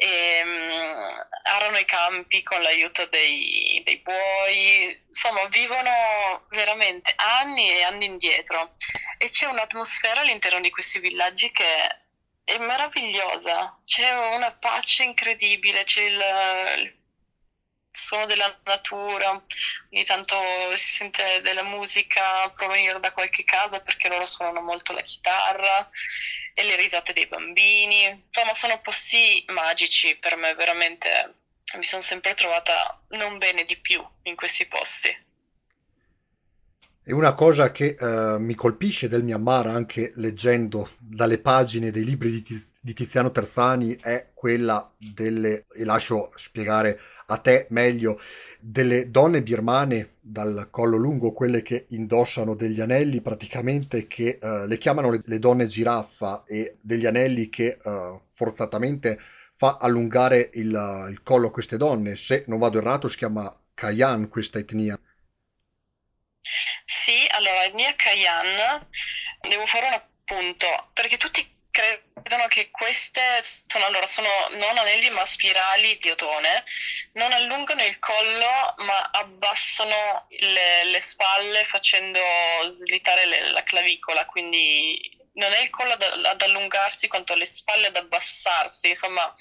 e, 0.03 0.43
um, 0.43 1.07
arano 1.45 1.79
i 1.79 1.85
campi 1.85 2.43
con 2.43 2.61
l'aiuto 2.61 3.07
dei, 3.07 3.81
dei 3.85 3.99
buoi, 3.99 5.05
insomma 5.07 5.45
vivono 5.47 6.47
veramente 6.51 7.13
anni 7.17 7.71
e 7.71 7.83
anni 7.85 8.07
indietro. 8.07 8.75
E 9.19 9.31
c'è 9.31 9.47
un'atmosfera 9.47 10.21
all'interno 10.21 10.61
di 10.61 10.71
questi 10.71 10.99
villaggi 10.99 11.53
che 11.53 12.01
è 12.45 12.59
meravigliosa, 12.59 13.81
c'è 13.85 14.35
una 14.35 14.53
pace 14.53 15.05
incredibile, 15.05 15.85
c'è 15.85 16.03
il, 16.03 16.23
il 16.79 17.02
suono 17.93 18.27
della 18.27 18.59
natura, 18.65 19.31
ogni 19.31 20.05
tanto 20.05 20.35
si 20.77 20.89
sente 20.89 21.41
della 21.43 21.63
musica 21.63 22.49
provenire 22.55 22.99
da 23.01 23.13
qualche 23.13 23.45
casa 23.45 23.81
perché 23.81 24.09
loro 24.09 24.27
suonano 24.27 24.63
molto 24.63 24.93
la 24.93 25.03
chitarra 25.03 25.89
e 26.55 26.65
le 26.65 26.77
risate 26.77 27.13
dei 27.13 27.27
bambini. 27.27 28.25
Insomma, 28.27 28.55
sono 28.55 28.81
posti 28.81 29.45
magici 29.49 30.17
per 30.17 30.37
me, 30.37 30.55
veramente. 30.55 31.35
Mi 31.77 31.85
sono 31.85 32.03
sempre 32.03 32.35
trovata 32.35 33.03
non 33.11 33.39
bene 33.39 33.65
di 33.65 33.79
più 33.79 34.05
in 34.25 34.35
questi 34.35 34.67
posti. 34.67 35.31
E 37.05 37.13
una 37.13 37.35
cosa 37.35 37.73
che 37.73 37.97
eh, 37.99 38.39
mi 38.39 38.55
colpisce 38.55 39.09
del 39.09 39.25
Myanmar, 39.25 39.67
anche 39.67 40.13
leggendo 40.17 40.93
dalle 40.99 41.39
pagine 41.39 41.91
dei 41.91 42.05
libri 42.05 42.31
di, 42.43 42.67
di 42.79 42.95
Tiziano 42.95 43.33
Terzani, 43.33 43.97
è 43.97 44.31
quella 44.35 44.89
delle, 44.97 45.67
e 45.73 45.85
lascio 45.85 46.31
spiegare 46.37 47.01
a 47.33 47.39
te 47.39 47.67
meglio, 47.71 48.21
delle 48.61 49.11
donne 49.11 49.43
birmane 49.43 50.17
dal 50.21 50.69
collo 50.71 50.97
lungo, 50.97 51.33
quelle 51.33 51.63
che 51.63 51.87
indossano 51.89 52.55
degli 52.55 52.81
anelli 52.81 53.21
praticamente 53.23 54.07
che 54.07 54.39
eh, 54.41 54.67
le 54.67 54.79
chiamano 54.79 55.11
le, 55.11 55.23
le, 55.25 55.39
donne 55.39 55.67
giraffa 55.67 56.45
e 56.47 56.77
degli 56.81 57.07
anelli 57.07 57.49
che 57.49 57.79
eh, 57.83 58.21
forzatamente 58.35 59.19
fa 59.57 59.79
allungare 59.81 60.51
il, 60.55 61.09
il 61.11 61.23
collo 61.23 61.49
a 61.49 61.51
queste 61.51 61.77
donne. 61.79 62.17
Se 62.17 62.45
non 62.49 62.59
vado 62.59 62.79
errato 62.79 63.09
si 63.09 63.17
chiama 63.17 63.55
Kayan 63.75 64.29
questa 64.29 64.59
etnia. 64.59 64.99
Sì, 66.85 67.27
allora, 67.31 67.65
etnia 67.65 67.95
Kayan, 67.97 68.87
devo 69.49 69.67
fare 69.67 69.87
un 69.87 69.93
appunto, 69.95 70.67
perché 70.93 71.17
tutti 71.17 71.47
credono 71.73 72.45
che 72.47 72.71
queste 72.71 73.21
sono, 73.43 73.87
allora, 73.87 74.07
sono 74.07 74.29
non 74.51 74.79
anelli 74.79 75.11
ma 75.11 75.25
spirali 75.25 75.99
di 75.99 76.11
otone, 76.11 76.65
non 77.15 77.33
allungano 77.33 77.83
il 77.83 77.99
collo 77.99 78.75
ma 78.79 79.11
abbassano 79.11 80.27
le, 80.29 80.85
le 80.85 81.01
spalle 81.01 81.65
facendo 81.65 82.21
slittare 82.69 83.27
le, 83.27 83.51
la 83.51 83.63
clavicola, 83.65 84.25
quindi 84.27 85.19
non 85.35 85.51
è 85.53 85.61
il 85.61 85.71
collo 85.71 85.93
ad, 85.93 86.03
ad, 86.03 86.43
allungarsi 86.43 87.09
quanto 87.09 87.35
le 87.35 87.47
spalle 87.47 87.87
ad 87.87 87.97
abbassarsi, 87.97 88.91
insomma 88.91 89.35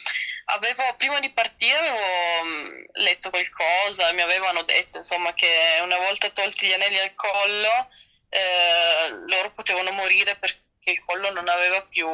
avevo, 0.46 0.96
prima 0.98 1.20
di 1.20 1.32
partire 1.32 1.78
avevo 1.78 2.44
mm, 2.46 2.84
letto 2.94 3.30
qualcosa 3.30 4.12
mi 4.14 4.22
avevano 4.22 4.64
detto 4.64 4.98
insomma 4.98 5.34
che 5.34 5.80
una 5.82 5.98
volta 5.98 6.30
tolti 6.30 6.68
gli 6.68 6.74
anelli 6.74 7.00
al 7.00 7.14
collo 7.14 7.90
eh, 8.30 9.10
loro 9.28 9.52
potevano 9.52 9.92
morire 9.92 10.36
perché 10.38 10.60
che 10.84 10.92
il 10.92 11.04
collo 11.06 11.32
non 11.32 11.48
aveva 11.48 11.82
più 11.84 12.08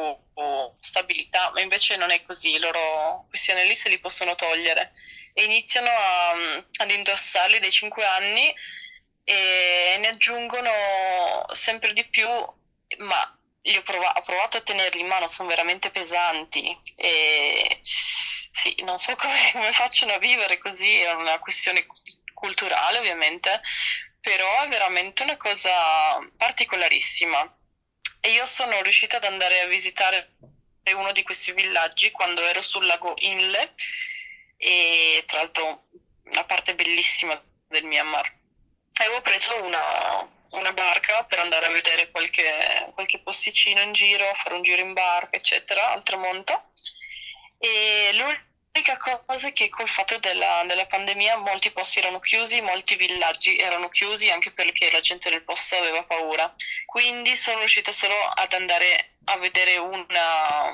stabilità, 0.80 1.50
ma 1.52 1.60
invece 1.60 1.96
non 1.96 2.10
è 2.10 2.22
così, 2.22 2.58
loro 2.58 3.26
questi 3.28 3.50
anelli 3.50 3.74
se 3.74 3.88
li 3.88 3.98
possono 3.98 4.34
togliere. 4.34 4.92
E 5.32 5.44
iniziano 5.44 5.88
a, 5.88 6.30
ad 6.78 6.90
indossarli 6.90 7.58
dai 7.58 7.70
5 7.70 8.04
anni 8.04 8.54
e 9.24 9.96
ne 9.98 10.08
aggiungono 10.08 11.46
sempre 11.52 11.92
di 11.92 12.06
più, 12.08 12.28
ma 12.98 13.38
prov- 13.84 14.16
ho 14.16 14.22
provato 14.22 14.58
a 14.58 14.62
tenerli 14.62 15.00
in 15.00 15.06
mano, 15.06 15.28
sono 15.28 15.48
veramente 15.48 15.90
pesanti. 15.90 16.76
E 16.96 17.80
sì, 17.82 18.74
non 18.82 18.98
so 18.98 19.14
come, 19.16 19.50
come 19.52 19.72
facciano 19.72 20.12
a 20.12 20.18
vivere 20.18 20.58
così, 20.58 21.00
è 21.00 21.12
una 21.12 21.38
questione 21.38 21.86
culturale 22.34 22.98
ovviamente, 22.98 23.60
però 24.20 24.62
è 24.62 24.68
veramente 24.68 25.22
una 25.22 25.36
cosa 25.36 26.18
particolarissima 26.36 27.57
e 28.20 28.30
io 28.30 28.46
sono 28.46 28.80
riuscita 28.82 29.16
ad 29.16 29.24
andare 29.24 29.60
a 29.60 29.66
visitare 29.66 30.36
uno 30.94 31.12
di 31.12 31.22
questi 31.22 31.52
villaggi 31.52 32.10
quando 32.10 32.42
ero 32.42 32.62
sul 32.62 32.86
lago 32.86 33.14
Inle 33.18 33.74
e 34.56 35.22
tra 35.26 35.38
l'altro 35.38 35.84
una 36.24 36.44
parte 36.44 36.74
bellissima 36.74 37.40
del 37.68 37.84
Myanmar. 37.84 38.36
Avevo 39.00 39.20
preso 39.20 39.62
una, 39.62 40.28
una 40.50 40.72
barca 40.72 41.24
per 41.24 41.38
andare 41.38 41.66
a 41.66 41.70
vedere 41.70 42.10
qualche, 42.10 42.90
qualche 42.94 43.20
posticino 43.20 43.80
in 43.80 43.92
giro, 43.92 44.32
fare 44.34 44.54
un 44.54 44.62
giro 44.62 44.80
in 44.80 44.92
barca, 44.92 45.36
eccetera, 45.36 45.90
al 45.92 46.02
tramonto. 46.02 46.72
E 47.58 48.10
l'ultimo 48.14 48.47
L'unica 48.72 48.96
cosa 49.24 49.48
è 49.48 49.52
che 49.52 49.68
col 49.70 49.88
fatto 49.88 50.18
della, 50.18 50.62
della, 50.66 50.86
pandemia 50.86 51.36
molti 51.38 51.70
posti 51.72 51.98
erano 51.98 52.20
chiusi, 52.20 52.60
molti 52.60 52.94
villaggi 52.96 53.56
erano 53.56 53.88
chiusi 53.88 54.30
anche 54.30 54.52
perché 54.52 54.90
la 54.90 55.00
gente 55.00 55.30
del 55.30 55.42
posto 55.42 55.76
aveva 55.76 56.04
paura. 56.04 56.54
Quindi 56.86 57.34
sono 57.36 57.58
riuscita 57.58 57.90
solo 57.90 58.14
ad 58.14 58.52
andare 58.52 59.16
a 59.24 59.36
vedere 59.38 59.78
una, 59.78 60.72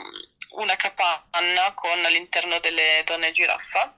una 0.50 0.76
capanna 0.76 1.72
con 1.74 2.04
all'interno 2.04 2.58
delle 2.58 3.02
donne 3.04 3.32
giraffa. 3.32 3.96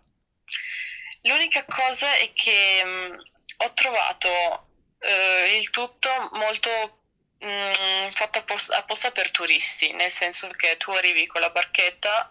L'unica 1.22 1.64
cosa 1.64 2.14
è 2.14 2.32
che 2.32 2.84
mh, 2.84 2.88
mm, 2.88 3.18
ho 3.58 3.72
trovato 3.72 4.68
eh, 5.00 5.58
il 5.58 5.70
tutto 5.70 6.10
molto 6.34 7.00
mh, 7.38 7.46
mm, 7.48 8.10
fatto 8.12 8.38
apposta, 8.38 8.76
apposta 8.76 9.10
per 9.10 9.30
turisti, 9.30 9.92
nel 9.92 10.12
senso 10.12 10.48
che 10.48 10.76
tu 10.76 10.92
arrivi 10.92 11.26
con 11.26 11.40
la 11.40 11.50
barchetta 11.50 12.28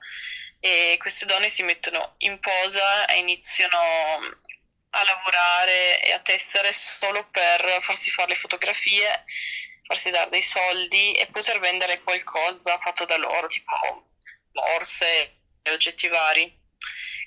e 0.59 0.97
queste 0.99 1.25
donne 1.25 1.49
si 1.49 1.63
mettono 1.63 2.15
in 2.19 2.39
posa 2.39 3.05
e 3.05 3.19
iniziano 3.19 3.77
a 3.77 5.03
lavorare 5.03 6.01
e 6.03 6.11
a 6.11 6.19
tessere 6.19 6.71
solo 6.71 7.27
per 7.29 7.79
farsi 7.81 8.09
fare 8.11 8.29
le 8.29 8.35
fotografie, 8.35 9.25
farsi 9.83 10.09
dare 10.09 10.29
dei 10.29 10.41
soldi 10.41 11.13
e 11.13 11.27
poter 11.27 11.59
vendere 11.59 12.01
qualcosa 12.01 12.77
fatto 12.79 13.05
da 13.05 13.17
loro, 13.17 13.47
tipo 13.47 14.07
borse 14.51 15.41
e 15.61 15.71
oggetti 15.71 16.07
vari. 16.07 16.63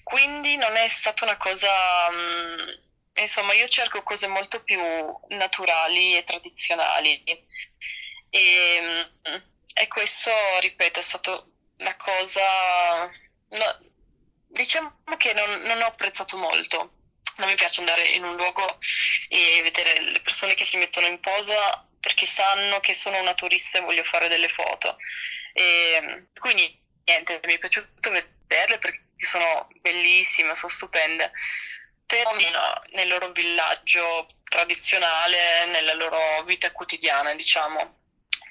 Quindi 0.03 0.57
non 0.57 0.75
è 0.77 0.89
stata 0.89 1.25
una 1.25 1.37
cosa, 1.37 2.11
mm, 2.11 2.69
insomma, 3.17 3.53
io 3.53 3.69
cerco 3.69 4.03
cose 4.03 4.27
molto 4.27 4.65
più 4.65 4.81
naturali 5.29 6.17
e 6.17 6.25
tradizionali. 6.25 7.23
E, 8.31 8.79
mm, 8.81 9.35
e 9.75 9.89
questo, 9.89 10.31
ripeto, 10.61 11.01
è 11.01 11.03
stato 11.03 11.58
una 11.79 11.97
cosa 11.97 13.11
no, 13.51 13.79
diciamo 14.49 14.93
che 15.17 15.33
non, 15.33 15.63
non, 15.63 15.81
ho 15.83 15.87
apprezzato 15.87 16.37
molto. 16.37 16.95
Non 17.37 17.49
mi 17.49 17.55
piace 17.55 17.81
andare 17.81 18.03
in 18.09 18.25
un 18.25 18.35
luogo 18.35 18.79
e 19.29 19.61
vedere 19.63 20.01
le 20.01 20.21
persone 20.21 20.55
che 20.55 20.65
si 20.65 20.77
mettono 20.77 21.07
in 21.07 21.21
posa 21.21 21.87
perché 22.01 22.29
sanno 22.35 22.81
che 22.81 22.99
sono 23.01 23.21
una 23.21 23.35
turista 23.35 23.79
e 23.79 23.83
voglio 23.83 24.03
fare 24.05 24.29
delle 24.29 24.49
foto. 24.49 24.97
E, 25.53 26.27
quindi 26.39 26.81
niente, 27.05 27.41
mi 27.45 27.55
è 27.55 27.59
piaciuto 27.59 28.11
vederle 28.11 28.79
perché 28.79 29.05
sono 29.19 29.69
bellissime, 29.81 30.55
sono 30.55 30.73
stupende. 30.73 31.31
Però 32.07 32.35
nel 32.35 33.09
loro 33.09 33.31
villaggio 33.31 34.27
tradizionale, 34.45 35.67
nella 35.67 35.95
loro 35.95 36.43
vita 36.45 36.73
quotidiana, 36.73 37.35
diciamo. 37.35 37.98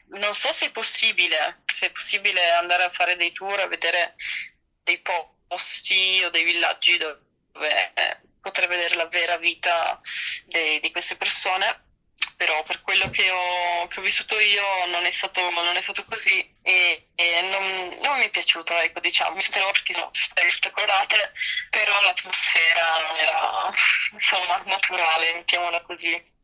Non 0.10 0.34
so 0.34 0.52
se 0.52 0.68
è 0.68 0.72
possibile, 0.72 1.64
se 1.74 1.88
è 1.88 1.92
possibile 1.92 2.52
andare 2.52 2.84
a 2.84 2.90
fare 2.90 3.16
dei 3.16 3.32
tour, 3.32 3.60
a 3.60 3.68
vedere 3.68 4.16
dei 4.84 5.02
posti 5.02 6.22
o 6.24 6.30
dei 6.30 6.44
villaggi 6.44 6.98
dove 6.98 7.26
potrei 8.42 8.68
vedere 8.68 8.96
la 8.96 9.08
vera 9.08 9.38
vita 9.38 10.00
de, 10.46 10.80
di 10.80 10.92
queste 10.92 11.18
persone 11.18 11.86
però 12.36 12.64
per 12.64 12.82
quello 12.82 13.10
che 13.10 13.30
ho, 13.30 13.88
che 13.88 14.00
ho 14.00 14.04
vissuto 14.04 14.40
io 14.40 14.86
non 14.88 15.06
è 15.06 15.12
stato, 15.12 15.50
non 15.50 15.76
è 15.76 15.82
stato 15.82 16.06
così 16.06 16.56
e, 16.62 17.10
e 17.16 17.42
non, 17.42 17.98
non, 18.02 18.18
mi 18.20 18.26
è 18.26 18.30
piaciuto, 18.30 18.74
ecco, 18.78 19.00
diciamo, 19.00 19.36
mi 19.36 19.42
sento 19.42 19.66
perché 19.72 19.94
sono 19.94 20.10
state 20.12 20.48
tutte 20.48 20.72
colorate, 20.72 21.34
però 21.70 22.00
l'atmosfera 22.04 23.00
non 23.00 23.18
era, 23.18 23.74
insomma, 24.12 24.62
naturale, 24.66 25.34
mettiamola 25.34 25.82
così. 25.82 26.36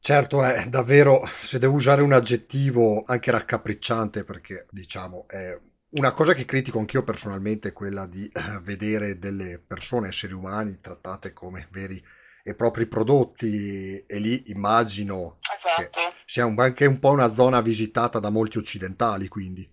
Certo, 0.00 0.42
è 0.42 0.66
davvero, 0.66 1.28
se 1.42 1.58
devo 1.58 1.74
usare 1.74 2.02
un 2.02 2.12
aggettivo 2.12 3.02
anche 3.04 3.30
raccapricciante, 3.30 4.24
perché 4.24 4.66
diciamo 4.70 5.26
è 5.28 5.58
una 5.90 6.12
cosa 6.12 6.34
che 6.34 6.44
critico 6.44 6.78
anch'io 6.78 7.02
personalmente 7.02 7.68
è 7.68 7.72
quella 7.72 8.06
di 8.06 8.26
eh, 8.26 8.60
vedere 8.60 9.18
delle 9.18 9.58
persone, 9.58 10.08
esseri 10.08 10.32
umani, 10.32 10.80
trattate 10.80 11.32
come 11.32 11.68
veri 11.70 12.02
e 12.42 12.54
propri 12.54 12.86
prodotti 12.86 14.02
e 14.06 14.18
lì 14.18 14.44
immagino 14.46 15.38
esatto. 15.40 15.82
che 15.82 15.90
sia 16.24 16.46
un, 16.46 16.58
anche 16.58 16.86
un 16.86 16.98
po' 16.98 17.10
una 17.10 17.32
zona 17.32 17.60
visitata 17.60 18.18
da 18.18 18.30
molti 18.30 18.58
occidentali, 18.58 19.28
quindi. 19.28 19.70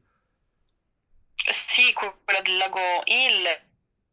Sì, 1.70 1.94
quella 1.94 2.42
del 2.42 2.58
lago 2.58 2.80
Hill, 3.06 3.46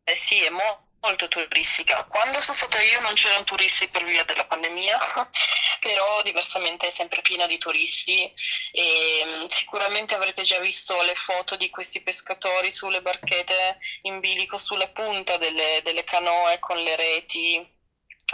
eh 0.04 0.16
sì, 0.26 0.42
è 0.44 0.50
mo- 0.50 0.86
molto 1.02 1.28
turistica. 1.28 2.04
Quando 2.04 2.40
sono 2.40 2.56
stata 2.56 2.80
io 2.80 3.00
non 3.00 3.14
c'erano 3.14 3.44
turisti 3.44 3.88
per 3.88 4.04
via 4.04 4.24
della 4.24 4.46
pandemia, 4.46 4.98
però 5.80 6.22
diversamente 6.22 6.88
è 6.88 6.94
sempre 6.96 7.22
piena 7.22 7.46
di 7.46 7.58
turisti 7.58 8.32
e 8.72 9.22
mm, 9.24 9.46
sicuramente 9.50 10.14
avrete 10.14 10.42
già 10.44 10.58
visto 10.60 11.00
le 11.02 11.14
foto 11.26 11.56
di 11.56 11.68
questi 11.70 12.00
pescatori 12.02 12.72
sulle 12.72 13.02
barchette 13.02 13.78
in 14.02 14.20
bilico 14.20 14.56
sulla 14.58 14.88
punta 14.88 15.36
delle, 15.36 15.80
delle 15.82 16.04
canoe 16.04 16.58
con 16.58 16.80
le 16.82 16.96
reti. 16.96 17.80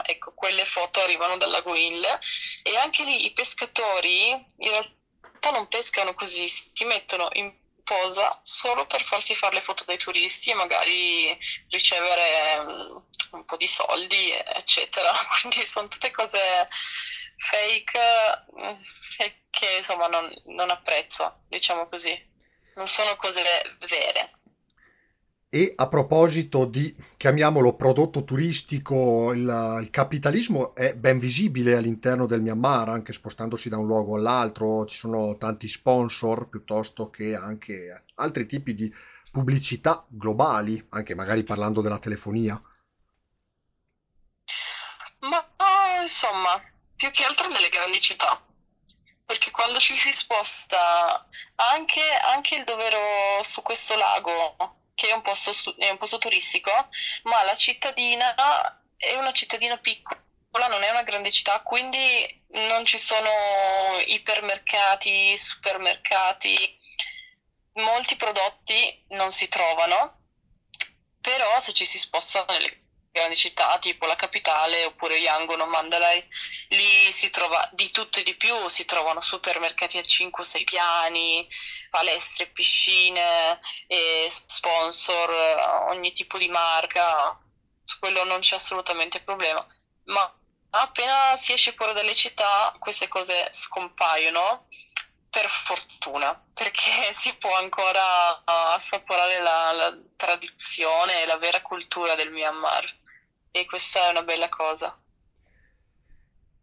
Ecco, 0.00 0.32
quelle 0.34 0.64
foto 0.64 1.00
arrivano 1.00 1.36
dal 1.38 1.50
lago 1.50 1.74
e 1.74 2.76
anche 2.76 3.02
lì 3.02 3.24
i 3.24 3.32
pescatori 3.32 4.28
in 4.30 4.68
realtà 4.68 5.50
non 5.50 5.66
pescano 5.66 6.14
così, 6.14 6.46
si 6.46 6.84
mettono 6.84 7.28
in 7.32 7.52
posa 7.88 8.38
solo 8.42 8.86
per 8.86 9.02
farsi 9.02 9.34
fare 9.34 9.54
le 9.54 9.62
foto 9.62 9.84
dai 9.84 9.96
turisti 9.96 10.50
e 10.50 10.54
magari 10.54 11.36
ricevere 11.70 12.58
um, 12.58 13.02
un 13.30 13.44
po' 13.46 13.56
di 13.56 13.66
soldi, 13.66 14.30
eccetera. 14.32 15.10
Quindi 15.40 15.64
sono 15.64 15.88
tutte 15.88 16.10
cose 16.10 16.68
fake 17.38 17.98
eh, 19.18 19.40
che 19.48 19.76
insomma 19.78 20.06
non, 20.06 20.30
non 20.44 20.68
apprezzo, 20.68 21.44
diciamo 21.48 21.88
così. 21.88 22.14
Non 22.74 22.86
sono 22.86 23.16
cose 23.16 23.42
vere. 23.88 24.37
E 25.50 25.72
a 25.74 25.88
proposito 25.88 26.66
di, 26.66 26.94
chiamiamolo, 27.16 27.74
prodotto 27.74 28.22
turistico, 28.22 29.32
il, 29.32 29.78
il 29.80 29.88
capitalismo 29.88 30.74
è 30.74 30.94
ben 30.94 31.18
visibile 31.18 31.74
all'interno 31.74 32.26
del 32.26 32.42
Myanmar, 32.42 32.90
anche 32.90 33.14
spostandosi 33.14 33.70
da 33.70 33.78
un 33.78 33.86
luogo 33.86 34.16
all'altro, 34.16 34.84
ci 34.84 34.98
sono 34.98 35.38
tanti 35.38 35.66
sponsor 35.66 36.50
piuttosto 36.50 37.08
che 37.08 37.34
anche 37.34 38.04
altri 38.16 38.44
tipi 38.44 38.74
di 38.74 38.94
pubblicità 39.30 40.04
globali, 40.06 40.84
anche 40.90 41.14
magari 41.14 41.42
parlando 41.44 41.80
della 41.80 41.98
telefonia. 41.98 42.60
Ma 45.20 45.48
insomma, 46.02 46.60
più 46.94 47.10
che 47.10 47.24
altro 47.24 47.48
nelle 47.48 47.70
grandi 47.70 48.00
città, 48.02 48.38
perché 49.24 49.50
quando 49.50 49.78
ci 49.78 49.96
si 49.96 50.12
sposta 50.14 51.26
anche, 51.72 52.02
anche 52.34 52.56
il 52.56 52.64
dovero 52.64 53.42
su 53.44 53.62
questo 53.62 53.94
lago 53.96 54.76
che 54.98 55.10
è 55.10 55.12
un 55.12 55.22
posto, 55.22 55.52
è 55.78 55.88
un 55.90 55.96
posto 55.96 56.18
turistico, 56.18 56.72
ma 57.22 57.44
la 57.44 57.54
cittadina 57.54 58.34
è 58.96 59.14
una 59.14 59.30
cittadina 59.30 59.78
piccola, 59.78 60.66
non 60.66 60.82
è 60.82 60.90
una 60.90 61.04
grande 61.04 61.30
città, 61.30 61.60
quindi 61.60 62.44
non 62.48 62.84
ci 62.84 62.98
sono 62.98 63.30
ipermercati, 64.06 65.38
supermercati, 65.38 66.76
molti 67.74 68.16
prodotti 68.16 69.04
non 69.10 69.30
si 69.30 69.46
trovano, 69.46 70.18
però 71.20 71.60
se 71.60 71.72
ci 71.72 71.84
si 71.84 71.96
sposta 71.96 72.44
nelle 72.48 72.87
grandi 73.18 73.36
città, 73.36 73.76
tipo 73.78 74.06
la 74.06 74.16
capitale 74.16 74.84
oppure 74.84 75.18
Yangon 75.18 75.60
o 75.60 75.66
Mandalay, 75.66 76.24
lì 76.68 77.10
si 77.12 77.30
trova 77.30 77.68
di 77.72 77.90
tutto 77.90 78.20
e 78.20 78.22
di 78.22 78.36
più, 78.36 78.68
si 78.68 78.84
trovano 78.84 79.20
supermercati 79.20 79.98
a 79.98 80.02
5-6 80.02 80.64
piani, 80.64 81.48
palestre, 81.90 82.46
piscine, 82.46 83.60
sponsor, 84.28 85.30
ogni 85.88 86.12
tipo 86.12 86.38
di 86.38 86.48
marca, 86.48 87.38
su 87.84 87.98
quello 87.98 88.24
non 88.24 88.40
c'è 88.40 88.54
assolutamente 88.54 89.20
problema. 89.20 89.66
Ma 90.04 90.32
appena 90.70 91.36
si 91.36 91.52
esce 91.52 91.72
fuori 91.72 91.92
dalle 91.92 92.14
città, 92.14 92.74
queste 92.78 93.08
cose 93.08 93.50
scompaiono 93.50 94.68
per 95.30 95.48
fortuna, 95.48 96.40
perché 96.54 97.12
si 97.14 97.34
può 97.36 97.54
ancora 97.56 98.42
assaporare 98.44 99.40
la, 99.40 99.72
la 99.72 99.98
tradizione 100.16 101.22
e 101.22 101.26
la 101.26 101.36
vera 101.36 101.60
cultura 101.62 102.14
del 102.14 102.30
Myanmar 102.30 103.06
e 103.50 103.64
questa 103.66 104.08
è 104.08 104.10
una 104.10 104.22
bella 104.22 104.48
cosa. 104.48 104.98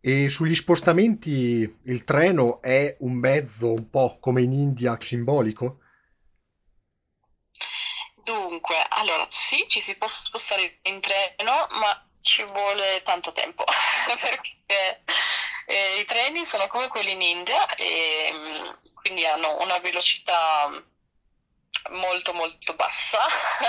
E 0.01 0.29
sugli 0.29 0.53
spostamenti 0.53 1.79
il 1.85 2.03
treno 2.03 2.61
è 2.61 2.95
un 2.99 3.13
mezzo 3.13 3.73
un 3.73 3.89
po' 3.89 4.19
come 4.19 4.43
in 4.43 4.53
India 4.53 4.97
simbolico? 4.99 5.79
Dunque, 8.23 8.75
allora 8.89 9.25
sì, 9.29 9.65
ci 9.67 9.79
si 9.79 9.97
può 9.97 10.07
spostare 10.07 10.79
in 10.83 10.99
treno, 10.99 11.67
ma 11.79 12.07
ci 12.21 12.43
vuole 12.43 13.01
tanto 13.03 13.31
tempo 13.31 13.63
perché 14.19 15.03
eh, 15.67 15.99
i 15.99 16.05
treni 16.05 16.45
sono 16.45 16.67
come 16.67 16.87
quelli 16.87 17.11
in 17.11 17.21
India 17.21 17.65
e 17.75 18.29
mm, 18.33 18.69
quindi 18.93 19.25
hanno 19.25 19.61
una 19.61 19.77
velocità 19.79 20.71
molto 21.91 22.33
molto 22.33 22.73
bassa, 22.75 23.19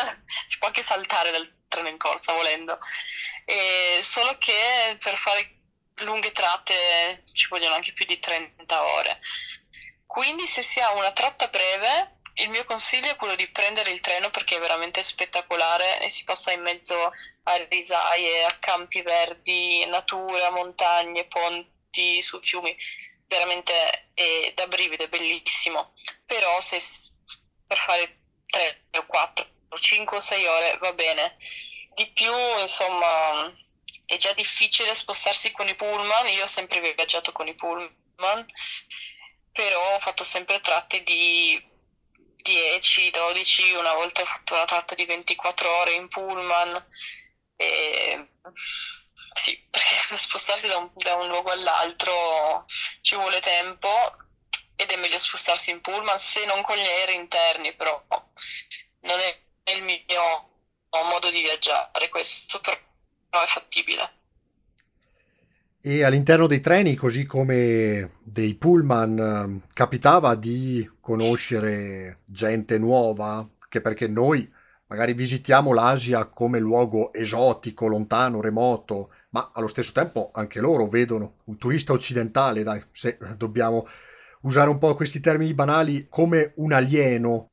si 0.47 0.59
può 0.59 0.69
anche 0.69 0.83
saltare 0.83 1.31
dal 1.31 1.65
treno 1.69 1.89
in 1.89 1.99
corsa 1.99 2.33
volendo, 2.33 2.79
e 3.45 4.01
solo 4.03 4.37
che 4.39 4.97
per 5.01 5.17
fare 5.17 5.55
lunghe 6.01 6.33
tratte 6.33 7.25
ci 7.33 7.47
vogliono 7.49 7.75
anche 7.75 7.93
più 7.93 8.05
di 8.05 8.19
30 8.19 8.85
ore. 8.85 9.21
Quindi 10.07 10.47
se 10.47 10.63
si 10.63 10.81
ha 10.81 10.93
una 10.93 11.13
tratta 11.13 11.49
breve, 11.49 12.21
il 12.39 12.51
mio 12.51 12.65
consiglio 12.65 13.11
è 13.11 13.17
quello 13.17 13.35
di 13.35 13.49
prendere 13.49 13.91
il 13.91 14.01
treno 14.01 14.31
perché 14.31 14.57
è 14.57 14.61
veramente 14.61 15.03
spettacolare 15.03 16.01
e 16.01 16.11
si 16.11 16.25
passa 16.25 16.53
in 16.53 16.61
mezzo 16.61 17.13
a 17.45 17.67
risaie, 17.69 18.45
a 18.45 18.57
campi 18.59 19.01
verdi, 19.03 19.85
natura, 19.87 20.51
montagne, 20.51 21.27
ponti 21.27 22.21
su 22.23 22.41
fiumi. 22.41 22.77
Veramente 23.27 24.11
è 24.15 24.53
da 24.55 24.67
brivido, 24.67 25.05
è 25.05 25.09
bellissimo. 25.09 25.95
Però 26.27 26.61
se 26.61 26.79
per 27.67 27.79
fare 27.79 28.19
3 28.47 28.87
o 28.99 29.07
4 29.07 29.47
o 29.69 29.79
5 29.79 30.17
o 30.17 30.21
6 30.21 30.47
ore 30.47 30.79
va 30.79 30.93
bene. 30.93 31.37
Di 31.95 32.11
più, 32.13 32.33
insomma, 32.61 33.53
è 34.05 34.17
già 34.17 34.33
difficile 34.33 34.95
spostarsi 34.95 35.51
con 35.53 35.69
i 35.69 35.75
pullman, 35.75 36.29
io 36.29 36.45
ho 36.45 36.47
sempre 36.47 36.81
viaggiato 36.81 37.33
con 37.33 37.49
i 37.49 37.55
pullman, 37.55 38.47
però 39.53 39.95
ho 39.95 39.99
fatto 39.99 40.23
sempre 40.23 40.61
tratte 40.61 41.03
di 41.03 41.75
10, 42.37 43.11
12, 43.11 43.73
una 43.73 43.95
volta 43.95 44.23
ho 44.23 44.27
fatto 44.27 44.55
una 44.55 44.65
tratta 44.65 44.95
di 44.95 45.05
24 45.05 45.77
ore 45.79 45.93
in 45.93 46.09
pullman. 46.09 46.87
E... 47.57 48.29
Sì, 49.35 49.59
perché 49.69 49.95
per 50.09 50.19
spostarsi 50.19 50.69
da 50.69 50.77
un, 50.77 50.91
da 50.95 51.17
un 51.17 51.29
luogo 51.29 51.51
all'altro 51.51 52.67
ci 53.01 53.17
vuole 53.17 53.41
tempo 53.41 53.91
ed 54.77 54.91
è 54.91 54.97
meglio 54.97 55.19
spostarsi 55.19 55.71
in 55.71 55.81
pullman 55.81 56.19
se 56.19 56.45
non 56.45 56.63
con 56.63 56.77
gli 56.77 56.87
aerei 56.87 57.17
interni, 57.17 57.75
però 57.75 58.05
non 59.01 59.19
è 59.19 59.73
il 59.75 59.83
mio 59.83 60.49
modo 61.11 61.31
di 61.31 61.41
viaggiare 61.41 62.09
questo, 62.09 62.61
però 62.61 62.77
è 63.43 63.47
fattibile. 63.47 64.13
E 65.81 66.05
all'interno 66.05 66.47
dei 66.47 66.61
treni, 66.61 66.95
così 66.95 67.27
come 67.27 68.19
dei 68.23 68.55
pullman, 68.55 69.19
ehm, 69.19 69.63
capitava 69.73 70.35
di 70.35 70.91
conoscere 71.01 72.21
gente 72.25 72.77
nuova, 72.79 73.49
che 73.69 73.81
perché 73.81 74.09
noi 74.09 74.53
magari 74.89 75.13
visitiamo 75.15 75.73
l'Asia 75.73 76.25
come 76.27 76.59
luogo 76.59 77.13
esotico, 77.13 77.87
lontano, 77.87 78.41
remoto, 78.41 79.13
ma 79.31 79.53
allo 79.55 79.69
stesso 79.69 79.93
tempo 79.93 80.31
anche 80.33 80.61
loro 80.61 80.87
vedono 80.87 81.37
un 81.45 81.57
turista 81.57 81.93
occidentale, 81.93 82.63
dai, 82.63 82.83
se 82.91 83.19
dobbiamo 83.37 83.87
usare 84.47 84.71
un 84.71 84.79
po' 84.79 84.95
questi 84.95 85.21
termini 85.21 85.53
banali, 85.55 86.07
come 86.09 86.53
un 86.57 86.73
alieno. 86.73 87.49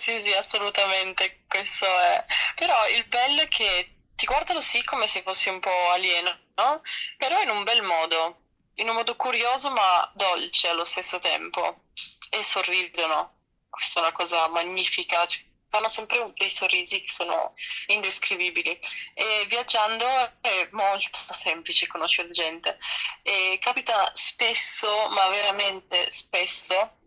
Sì, 0.00 0.22
sì, 0.24 0.32
assolutamente, 0.32 1.44
questo 1.46 1.84
è. 1.84 2.24
Però 2.54 2.74
il 2.88 3.06
bello 3.06 3.42
è 3.42 3.48
che 3.48 3.94
ti 4.16 4.24
guardano 4.26 4.60
sì 4.60 4.82
come 4.84 5.06
se 5.06 5.22
fossi 5.22 5.48
un 5.48 5.60
po' 5.60 5.90
alieno, 5.92 6.30
no? 6.54 6.82
Però 7.16 7.40
in 7.42 7.50
un 7.50 7.64
bel 7.64 7.82
modo, 7.82 8.42
in 8.76 8.88
un 8.88 8.94
modo 8.94 9.16
curioso 9.16 9.70
ma 9.70 10.10
dolce 10.14 10.68
allo 10.68 10.84
stesso 10.84 11.18
tempo. 11.18 11.84
E 12.30 12.42
sorridono. 12.42 13.38
Questa 13.68 14.00
è 14.00 14.02
una 14.02 14.12
cosa 14.12 14.48
magnifica. 14.48 15.26
Cioè, 15.26 15.42
fanno 15.70 15.88
sempre 15.88 16.32
dei 16.34 16.50
sorrisi 16.50 17.00
che 17.00 17.10
sono 17.10 17.54
indescrivibili. 17.86 18.78
E 19.14 19.44
viaggiando 19.48 20.06
è 20.40 20.68
molto 20.72 21.18
semplice 21.30 21.86
conoscere 21.86 22.30
gente. 22.30 22.78
E 23.22 23.58
capita 23.60 24.10
spesso, 24.12 25.08
ma 25.10 25.28
veramente 25.28 26.10
spesso, 26.10 26.98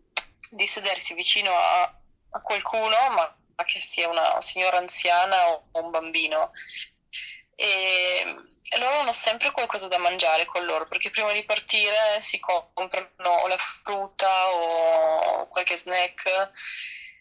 di 0.50 0.66
sedersi 0.66 1.14
vicino 1.14 1.52
a, 1.52 1.82
a 1.82 2.40
qualcuno, 2.40 2.96
ma 3.10 3.36
che 3.64 3.80
sia 3.80 4.08
una 4.08 4.40
signora 4.40 4.78
anziana 4.78 5.48
o 5.50 5.68
un 5.72 5.90
bambino, 5.90 6.50
e, 7.56 8.36
e 8.68 8.78
loro 8.78 8.98
hanno 8.98 9.12
sempre 9.12 9.50
qualcosa 9.52 9.88
da 9.88 9.98
mangiare 9.98 10.44
con 10.44 10.64
loro 10.64 10.86
perché 10.88 11.10
prima 11.10 11.32
di 11.32 11.44
partire 11.44 12.20
si 12.20 12.40
comprano 12.40 13.28
o 13.28 13.46
la 13.46 13.56
frutta 13.56 14.50
o 14.50 15.48
qualche 15.48 15.76
snack 15.76 16.50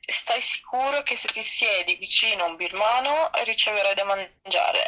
stai 0.06 0.42
sicuro 0.42 1.02
che 1.04 1.16
se 1.16 1.28
ti 1.30 1.44
siedi 1.44 1.96
vicino 1.96 2.44
a 2.44 2.48
un 2.48 2.56
birmano 2.56 3.30
riceverai 3.44 3.94
da 3.96 4.04
mangiare 4.04 4.84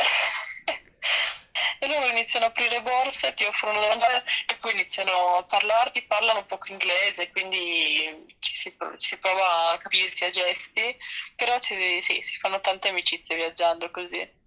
e 1.79 1.87
loro 1.87 2.07
iniziano 2.07 2.45
a 2.45 2.47
aprire 2.49 2.81
borse, 2.81 3.33
ti 3.33 3.43
offrono 3.45 3.79
da 3.79 3.87
mangiare 3.87 4.23
e 4.47 4.55
poi 4.57 4.73
iniziano 4.73 5.37
a 5.37 5.43
parlarti, 5.43 6.05
parlano 6.05 6.45
poco 6.45 6.71
inglese, 6.71 7.29
quindi 7.31 8.25
ci 8.39 8.53
si, 8.55 8.75
si 8.97 9.17
prova 9.17 9.71
a 9.71 9.77
capirsi 9.77 10.23
a 10.23 10.31
gesti, 10.31 10.97
però 11.35 11.59
ci, 11.59 11.75
sì, 12.05 12.13
si 12.13 12.37
fanno 12.39 12.59
tante 12.61 12.89
amicizie 12.89 13.35
viaggiando 13.35 13.89
così. 13.91 14.43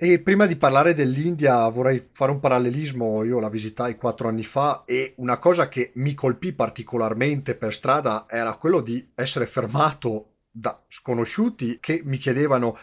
E 0.00 0.20
prima 0.20 0.46
di 0.46 0.54
parlare 0.56 0.94
dell'India 0.94 1.68
vorrei 1.68 2.08
fare 2.12 2.30
un 2.30 2.38
parallelismo, 2.38 3.24
io 3.24 3.40
la 3.40 3.48
visitai 3.48 3.96
quattro 3.96 4.28
anni 4.28 4.44
fa 4.44 4.84
e 4.84 5.14
una 5.16 5.38
cosa 5.38 5.68
che 5.68 5.90
mi 5.96 6.14
colpì 6.14 6.52
particolarmente 6.52 7.56
per 7.56 7.72
strada 7.72 8.26
era 8.28 8.54
quello 8.54 8.80
di 8.80 9.10
essere 9.16 9.46
fermato 9.46 10.34
da 10.50 10.80
sconosciuti 10.88 11.78
che 11.80 12.02
mi 12.04 12.16
chiedevano 12.16 12.78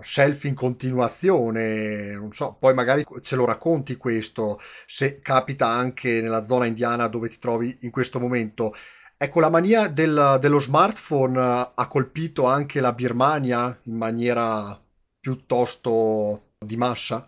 selfie 0.00 0.48
in 0.48 0.54
continuazione, 0.54 2.12
non 2.14 2.32
so, 2.32 2.56
poi 2.58 2.72
magari 2.72 3.04
ce 3.20 3.34
lo 3.36 3.44
racconti 3.44 3.96
questo, 3.96 4.60
se 4.86 5.20
capita 5.20 5.66
anche 5.66 6.20
nella 6.20 6.44
zona 6.46 6.66
indiana 6.66 7.08
dove 7.08 7.28
ti 7.28 7.38
trovi 7.40 7.78
in 7.80 7.90
questo 7.90 8.20
momento. 8.20 8.74
Ecco, 9.16 9.40
la 9.40 9.50
mania 9.50 9.88
del- 9.88 10.38
dello 10.40 10.58
smartphone 10.60 11.38
ha 11.74 11.88
colpito 11.88 12.46
anche 12.46 12.80
la 12.80 12.92
Birmania 12.92 13.76
in 13.84 13.96
maniera 13.96 14.80
piuttosto 15.18 16.44
di 16.66 16.76
massa? 16.76 17.26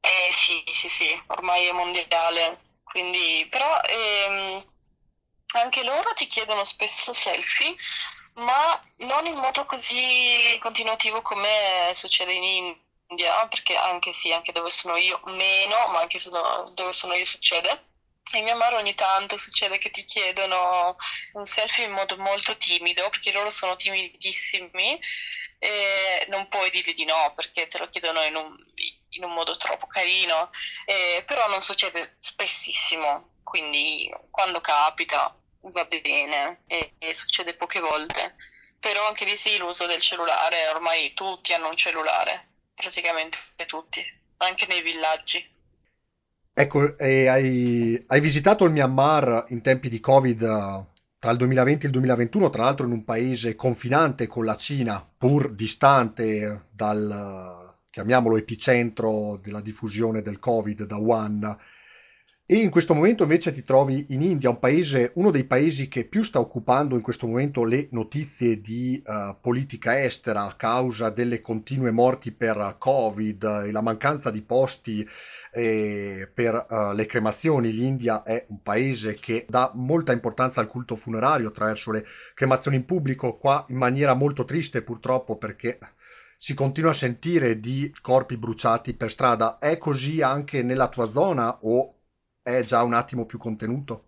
Eh 0.00 0.30
sì, 0.32 0.62
sì, 0.72 0.88
sì, 0.88 1.22
ormai 1.28 1.66
è 1.66 1.72
mondiale, 1.72 2.60
quindi 2.84 3.46
però 3.50 3.78
ehm, 3.82 4.64
anche 5.54 5.82
loro 5.84 6.12
ti 6.14 6.26
chiedono 6.26 6.64
spesso 6.64 7.12
selfie, 7.12 7.74
ma 8.34 8.80
non 8.98 9.26
in 9.26 9.34
modo 9.36 9.64
così 9.66 10.56
continuativo 10.60 11.20
come 11.22 11.90
succede 11.94 12.32
in 12.32 12.76
India, 13.08 13.46
perché 13.48 13.74
anche 13.76 14.12
sì, 14.12 14.32
anche 14.32 14.52
dove 14.52 14.70
sono 14.70 14.96
io 14.96 15.20
meno, 15.24 15.88
ma 15.88 16.00
anche 16.00 16.18
sono- 16.18 16.64
dove 16.74 16.92
sono 16.92 17.14
io 17.14 17.24
succede. 17.24 17.82
In 18.34 18.44
Myanmar 18.44 18.74
ogni 18.74 18.94
tanto 18.94 19.38
succede 19.38 19.78
che 19.78 19.88
ti 19.90 20.04
chiedono 20.04 20.94
un 21.32 21.46
selfie 21.46 21.84
in 21.84 21.92
modo 21.92 22.16
molto 22.18 22.56
timido, 22.58 23.08
perché 23.08 23.32
loro 23.32 23.50
sono 23.50 23.74
timidissimi 23.76 24.98
e 25.58 26.26
non 26.28 26.48
puoi 26.48 26.70
dirgli 26.70 26.94
di 26.94 27.04
no 27.04 27.32
perché 27.34 27.66
te 27.66 27.78
lo 27.78 27.88
chiedono 27.88 28.22
in 28.22 28.36
un, 28.36 28.56
in 29.10 29.24
un 29.24 29.32
modo 29.32 29.56
troppo 29.56 29.86
carino, 29.86 30.50
eh, 30.84 31.22
però 31.26 31.48
non 31.48 31.60
succede 31.60 32.14
spessissimo, 32.18 33.30
quindi 33.42 34.12
quando 34.30 34.60
capita 34.60 35.34
va 35.60 35.84
bene 35.84 36.62
e, 36.66 36.92
e 36.98 37.14
succede 37.14 37.54
poche 37.54 37.80
volte. 37.80 38.36
Però 38.80 39.06
anche 39.08 39.24
lì 39.24 39.36
sì, 39.36 39.56
l'uso 39.58 39.86
del 39.86 40.00
cellulare, 40.00 40.68
ormai 40.68 41.12
tutti 41.12 41.52
hanno 41.52 41.68
un 41.68 41.76
cellulare, 41.76 42.48
praticamente 42.74 43.38
tutti, 43.66 44.00
anche 44.36 44.66
nei 44.66 44.82
villaggi. 44.82 45.56
Ecco, 46.54 46.94
hai, 46.98 48.04
hai 48.06 48.20
visitato 48.20 48.64
il 48.64 48.72
Myanmar 48.72 49.46
in 49.48 49.62
tempi 49.62 49.88
di 49.88 50.00
Covid 50.00 50.42
eh, 50.42 50.97
tra 51.18 51.32
il 51.32 51.36
2020 51.36 51.84
e 51.84 51.86
il 51.86 51.92
2021, 51.92 52.50
tra 52.50 52.62
l'altro 52.64 52.86
in 52.86 52.92
un 52.92 53.04
paese 53.04 53.56
confinante 53.56 54.26
con 54.26 54.44
la 54.44 54.56
Cina, 54.56 55.04
pur 55.16 55.52
distante 55.52 56.66
dal, 56.70 57.76
chiamiamolo, 57.90 58.36
epicentro 58.36 59.40
della 59.42 59.60
diffusione 59.60 60.22
del 60.22 60.38
Covid 60.38 60.84
da 60.84 60.96
Wuhan. 60.96 61.58
E 62.50 62.56
in 62.56 62.70
questo 62.70 62.94
momento 62.94 63.24
invece 63.24 63.52
ti 63.52 63.62
trovi 63.62 64.06
in 64.08 64.22
India, 64.22 64.48
un 64.48 64.58
paese, 64.58 65.10
uno 65.16 65.30
dei 65.30 65.44
paesi 65.44 65.88
che 65.88 66.04
più 66.04 66.22
sta 66.22 66.40
occupando 66.40 66.94
in 66.94 67.02
questo 67.02 67.26
momento 67.26 67.64
le 67.64 67.88
notizie 67.90 68.60
di 68.60 69.02
eh, 69.04 69.36
politica 69.38 70.02
estera 70.02 70.44
a 70.44 70.54
causa 70.54 71.10
delle 71.10 71.42
continue 71.42 71.90
morti 71.90 72.30
per 72.30 72.76
Covid 72.78 73.64
e 73.66 73.70
la 73.70 73.82
mancanza 73.82 74.30
di 74.30 74.40
posti 74.40 75.06
eh, 75.52 76.30
per 76.32 76.66
eh, 76.68 76.94
le 76.94 77.06
cremazioni. 77.06 77.72
L'India 77.72 78.22
è 78.22 78.46
un 78.48 78.62
paese 78.62 79.14
che 79.14 79.46
dà 79.48 79.70
molta 79.74 80.12
importanza 80.12 80.60
al 80.60 80.68
culto 80.68 80.96
funerario 80.96 81.48
attraverso 81.48 81.90
le 81.90 82.06
cremazioni 82.34 82.76
in 82.76 82.84
pubblico, 82.84 83.36
qua 83.38 83.64
in 83.68 83.76
maniera 83.76 84.14
molto 84.14 84.44
triste 84.44 84.82
purtroppo 84.82 85.36
perché 85.36 85.78
si 86.38 86.54
continua 86.54 86.90
a 86.90 86.94
sentire 86.94 87.58
di 87.58 87.92
corpi 88.00 88.36
bruciati 88.36 88.94
per 88.94 89.10
strada. 89.10 89.58
È 89.58 89.76
così 89.78 90.22
anche 90.22 90.62
nella 90.62 90.88
tua 90.88 91.08
zona 91.08 91.58
o 91.62 91.94
è 92.42 92.62
già 92.62 92.82
un 92.82 92.94
attimo 92.94 93.26
più 93.26 93.38
contenuto? 93.38 94.04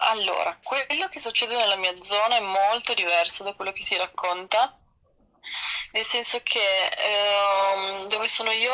Allora, 0.00 0.56
quello 0.62 1.08
che 1.08 1.18
succede 1.18 1.56
nella 1.56 1.76
mia 1.76 1.94
zona 2.02 2.36
è 2.36 2.40
molto 2.40 2.94
diverso 2.94 3.42
da 3.42 3.52
quello 3.54 3.72
che 3.72 3.82
si 3.82 3.96
racconta, 3.96 4.78
nel 5.92 6.04
senso 6.04 6.40
che 6.42 6.60
ehm, 6.60 8.06
dove 8.06 8.28
sono 8.28 8.50
io 8.50 8.72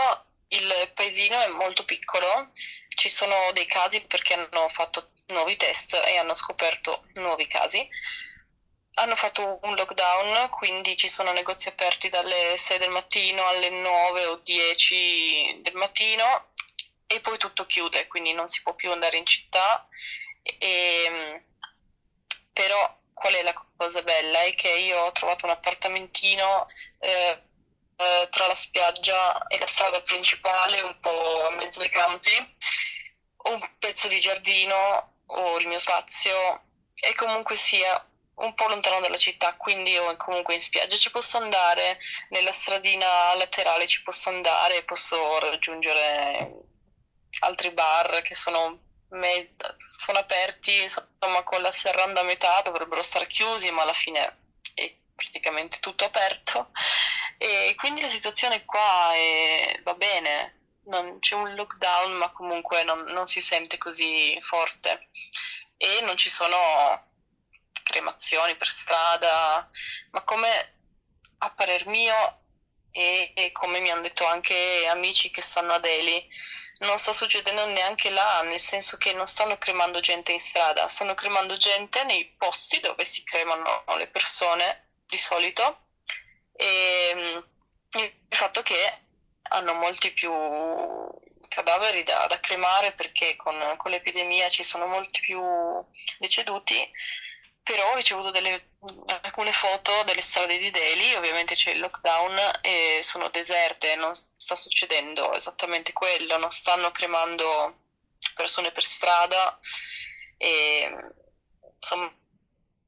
il 0.57 0.91
paesino 0.95 1.41
è 1.41 1.49
molto 1.49 1.85
piccolo, 1.85 2.51
ci 2.89 3.09
sono 3.09 3.51
dei 3.53 3.67
casi 3.67 4.03
perché 4.03 4.35
hanno 4.35 4.69
fatto 4.69 5.11
nuovi 5.27 5.57
test 5.57 5.95
e 5.95 6.17
hanno 6.17 6.35
scoperto 6.35 7.07
nuovi 7.15 7.47
casi. 7.47 7.87
Hanno 8.97 9.17
fatto 9.17 9.59
un 9.63 9.75
lockdown, 9.75 10.49
quindi 10.51 10.97
ci 10.97 11.09
sono 11.09 11.33
negozi 11.33 11.69
aperti 11.69 12.09
dalle 12.09 12.57
6 12.57 12.79
del 12.79 12.91
mattino 12.91 13.45
alle 13.47 13.69
9 13.71 14.27
o 14.27 14.37
10 14.37 15.61
del 15.63 15.75
mattino 15.75 16.53
e 17.07 17.21
poi 17.21 17.37
tutto 17.39 17.67
chiude, 17.67 18.07
quindi 18.07 18.33
non 18.33 18.47
si 18.49 18.63
può 18.63 18.75
più 18.75 18.93
andare 18.93 19.17
in 19.17 19.27
città. 19.27 19.89
E, 20.43 21.43
però 22.53 22.97
qual 23.13 23.35
è 23.35 23.43
la 23.43 23.67
cosa 23.77 24.03
bella? 24.03 24.43
È 24.43 24.55
che 24.55 24.69
io 24.69 25.01
ho 25.01 25.13
trovato 25.13 25.45
un 25.47 25.53
appartamentino 25.53 26.69
eh, 27.01 27.43
eh, 27.97 28.29
tra 28.31 28.47
la 28.47 28.55
spiaggia 28.55 29.47
e 29.47 29.59
la 29.59 29.67
strada 29.67 30.01
principale, 30.03 30.81
un 30.81 30.99
po' 31.01 31.47
a 31.47 31.51
mezzo 31.51 31.81
ai 31.81 31.91
campi, 31.91 32.35
un 33.45 33.71
pezzo 33.79 34.09
di 34.09 34.21
giardino 34.21 35.13
o 35.27 35.59
il 35.59 35.67
mio 35.67 35.79
spazio 35.79 36.63
e 36.95 37.15
comunque 37.15 37.57
sia 37.57 38.05
un 38.37 38.55
po' 38.55 38.67
lontano 38.67 39.01
dalla 39.01 39.17
città, 39.17 39.55
quindi 39.57 39.95
comunque 40.17 40.55
in 40.55 40.61
spiaggia 40.61 40.97
ci 40.97 41.11
posso 41.11 41.37
andare, 41.37 41.99
nella 42.31 42.53
stradina 42.53 43.35
laterale 43.35 43.87
ci 43.87 44.03
posso 44.03 44.29
andare, 44.29 44.83
posso 44.83 45.39
raggiungere 45.39 46.51
altri 47.41 47.71
bar 47.71 48.23
che 48.23 48.35
sono, 48.35 48.81
me- 49.11 49.55
sono 49.97 50.19
aperti, 50.19 50.83
insomma, 50.83 51.43
con 51.45 51.61
la 51.63 51.71
serranda 51.71 52.21
a 52.21 52.25
metà, 52.25 52.61
dovrebbero 52.63 53.03
stare 53.03 53.27
chiusi, 53.27 53.71
ma 53.71 53.83
alla 53.83 53.93
fine 53.93 54.39
è 54.75 54.93
praticamente 55.15 55.79
tutto 55.81 56.05
aperto. 56.05 56.71
E 57.39 57.75
quindi 57.77 58.01
la 58.01 58.09
situazione 58.09 58.65
qua 58.65 59.13
è- 59.15 59.81
va 59.83 59.95
bene, 59.95 60.79
non 60.87 61.19
c'è 61.21 61.35
un 61.35 61.55
lockdown, 61.55 62.13
ma 62.13 62.31
comunque 62.31 62.85
non, 62.85 63.01
non 63.03 63.27
si 63.27 63.41
sente 63.41 63.79
così 63.79 64.39
forte. 64.41 65.09
E 65.77 66.01
non 66.03 66.17
ci 66.17 66.31
sono 66.31 67.13
cremazioni 67.83 68.57
per 68.57 68.69
strada, 68.69 69.69
ma 70.13 70.23
come 70.23 70.73
a 71.39 71.51
parer 71.51 71.87
mio 71.87 72.41
e, 72.91 73.33
e 73.35 73.53
come 73.53 73.81
mi 73.81 73.91
hanno 73.91 74.03
detto 74.03 74.25
anche 74.25 74.87
amici 74.87 75.31
che 75.31 75.43
stanno 75.43 75.75
a 75.75 75.79
Delhi, 75.79 76.27
non 76.79 76.99
sta 76.99 77.13
succedendo 77.13 77.67
neanche 77.67 78.11
là, 78.11 78.43
nel 78.43 78.59
senso 78.61 78.97
che 78.97 79.13
non 79.13 79.27
stanno 79.27 79.59
cremando 79.59 80.01
gente 80.01 80.33
in 80.33 80.41
strada, 80.41 80.89
stanno 80.89 81.15
cremando 81.15 81.57
gente 81.57 82.05
nei 82.05 82.35
posti 82.37 82.81
dove 82.81 83.05
si 83.05 83.23
cremano 83.25 83.85
le 83.97 84.09
persone 84.09 84.91
di 85.07 85.19
solito 85.19 85.84
e 86.57 87.13
mm, 87.15 87.39
il 88.01 88.37
fatto 88.37 88.63
che 88.63 89.01
hanno 89.43 89.75
molti 89.75 90.13
più 90.13 90.33
cadaveri 91.49 92.03
da, 92.03 92.27
da 92.27 92.41
cremare 92.41 92.93
perché 92.93 93.37
con, 93.37 93.75
con 93.77 93.91
l'epidemia 93.91 94.49
ci 94.49 94.65
sono 94.65 94.87
molti 94.87 95.21
più 95.21 95.41
deceduti, 96.19 96.89
però 97.63 97.93
ho 97.93 97.95
ricevuto 97.95 98.31
delle, 98.31 98.71
alcune 99.23 99.53
foto 99.53 100.03
delle 100.03 100.21
strade 100.21 100.59
di 100.59 100.71
Delhi, 100.71 101.15
ovviamente 101.15 101.55
c'è 101.55 101.71
il 101.71 101.79
lockdown 101.79 102.39
e 102.61 103.01
sono 103.03 103.29
deserte, 103.31 103.95
non 103.97 104.13
sta 104.37 104.55
succedendo 104.55 105.33
esattamente 105.35 105.93
quello, 105.93 106.37
non 106.37 106.51
stanno 106.51 106.91
cremando 106.91 107.83
persone 108.35 108.73
per 108.73 108.85
strada 108.85 109.59
e 110.37 110.91
insomma 111.77 112.13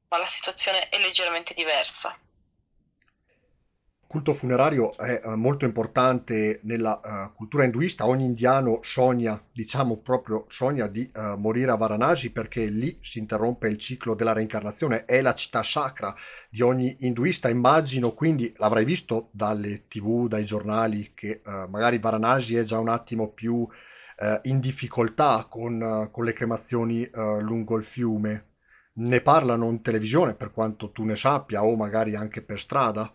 la 0.09 0.25
situazione 0.27 0.89
è 0.89 0.97
leggermente 0.99 1.53
diversa. 1.53 2.17
Culto 4.07 4.33
funerario 4.33 4.95
è 4.95 5.21
eh, 5.21 5.35
molto 5.35 5.65
importante 5.65 6.61
nella 6.63 7.01
eh, 7.01 7.35
cultura 7.35 7.65
induista. 7.65 8.07
Ogni 8.07 8.23
indiano 8.23 8.79
sogna, 8.81 9.37
diciamo 9.51 9.97
proprio 9.97 10.45
sogna 10.47 10.87
di 10.87 11.11
eh, 11.13 11.35
morire 11.35 11.71
a 11.71 11.75
Varanasi 11.75 12.31
perché 12.31 12.67
lì 12.67 12.97
si 13.01 13.19
interrompe 13.19 13.67
il 13.67 13.77
ciclo 13.77 14.15
della 14.15 14.31
reincarnazione. 14.31 15.03
È 15.03 15.19
la 15.21 15.33
città 15.33 15.61
sacra 15.61 16.15
di 16.49 16.61
ogni 16.61 16.95
induista. 16.99 17.49
Immagino 17.49 18.13
quindi, 18.13 18.53
l'avrai 18.55 18.85
visto 18.85 19.27
dalle 19.31 19.89
TV, 19.89 20.29
dai 20.29 20.45
giornali, 20.45 21.11
che 21.13 21.41
eh, 21.45 21.67
magari 21.67 21.99
Varanasi 21.99 22.55
è 22.55 22.63
già 22.63 22.79
un 22.79 22.89
attimo 22.89 23.27
più 23.29 23.67
in 24.43 24.59
difficoltà 24.59 25.45
con, 25.47 26.09
con 26.11 26.25
le 26.25 26.33
cremazioni 26.33 27.07
lungo 27.13 27.77
il 27.77 27.83
fiume. 27.83 28.45
Ne 28.93 29.21
parlano 29.21 29.69
in 29.69 29.83
televisione 29.83 30.33
per 30.33 30.51
quanto 30.51 30.89
tu 30.89 31.03
ne 31.03 31.15
sappia 31.15 31.63
o 31.63 31.75
magari 31.75 32.15
anche 32.15 32.41
per 32.41 32.59
strada. 32.59 33.13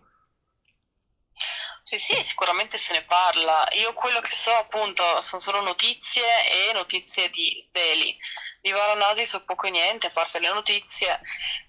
Sì, 1.93 1.99
sì, 1.99 2.23
sicuramente 2.23 2.79
se 2.79 2.91
ne 2.93 3.03
parla. 3.03 3.67
Io 3.73 3.93
quello 3.93 4.19
che 4.19 4.31
so 4.31 4.51
appunto 4.55 5.21
sono 5.21 5.39
solo 5.39 5.61
notizie 5.61 6.23
e 6.69 6.73
notizie 6.73 7.29
di 7.29 7.67
Delhi. 7.71 8.17
Di 8.59 8.71
Varanasi 8.71 9.27
so 9.27 9.43
poco 9.43 9.67
e 9.67 9.69
niente, 9.69 10.07
a 10.07 10.11
parte 10.11 10.39
le 10.39 10.49
notizie, 10.51 11.19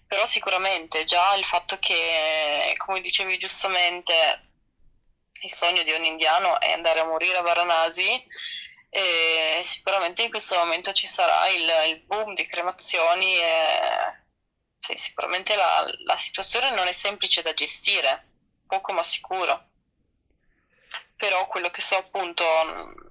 però 0.07 0.25
sicuramente 0.25 1.05
già 1.05 1.35
il 1.35 1.45
fatto 1.45 1.79
che, 1.79 2.73
come 2.79 3.01
dicevi 3.03 3.37
giustamente, 3.37 4.49
il 5.43 5.53
sogno 5.53 5.83
di 5.83 5.93
un 5.93 6.05
indiano 6.05 6.59
è 6.59 6.73
andare 6.73 7.01
a 7.01 7.05
morire 7.05 7.37
a 7.37 7.43
Varanasi 7.43 8.25
e 8.89 9.61
sicuramente 9.63 10.23
in 10.23 10.31
questo 10.31 10.57
momento 10.57 10.93
ci 10.95 11.07
sarà 11.07 11.49
il, 11.49 11.71
il 11.89 12.01
boom 12.05 12.33
di 12.33 12.47
cremazioni 12.47 13.37
e 13.37 14.25
sì, 14.79 14.97
sicuramente 14.97 15.55
la, 15.55 15.87
la 16.07 16.17
situazione 16.17 16.71
non 16.71 16.87
è 16.87 16.93
semplice 16.93 17.43
da 17.43 17.53
gestire, 17.53 18.27
poco 18.67 18.93
ma 18.93 19.03
sicuro 19.03 19.73
però 21.17 21.47
quello 21.47 21.71
che 21.71 21.81
so 21.81 21.97
appunto 21.97 22.45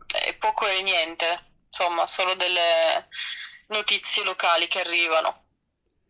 è 0.07 0.35
poco 0.35 0.67
e 0.67 0.81
niente, 0.81 1.25
insomma, 1.67 2.05
solo 2.05 2.35
delle 2.35 3.07
notizie 3.67 4.23
locali 4.23 4.67
che 4.67 4.79
arrivano. 4.79 5.41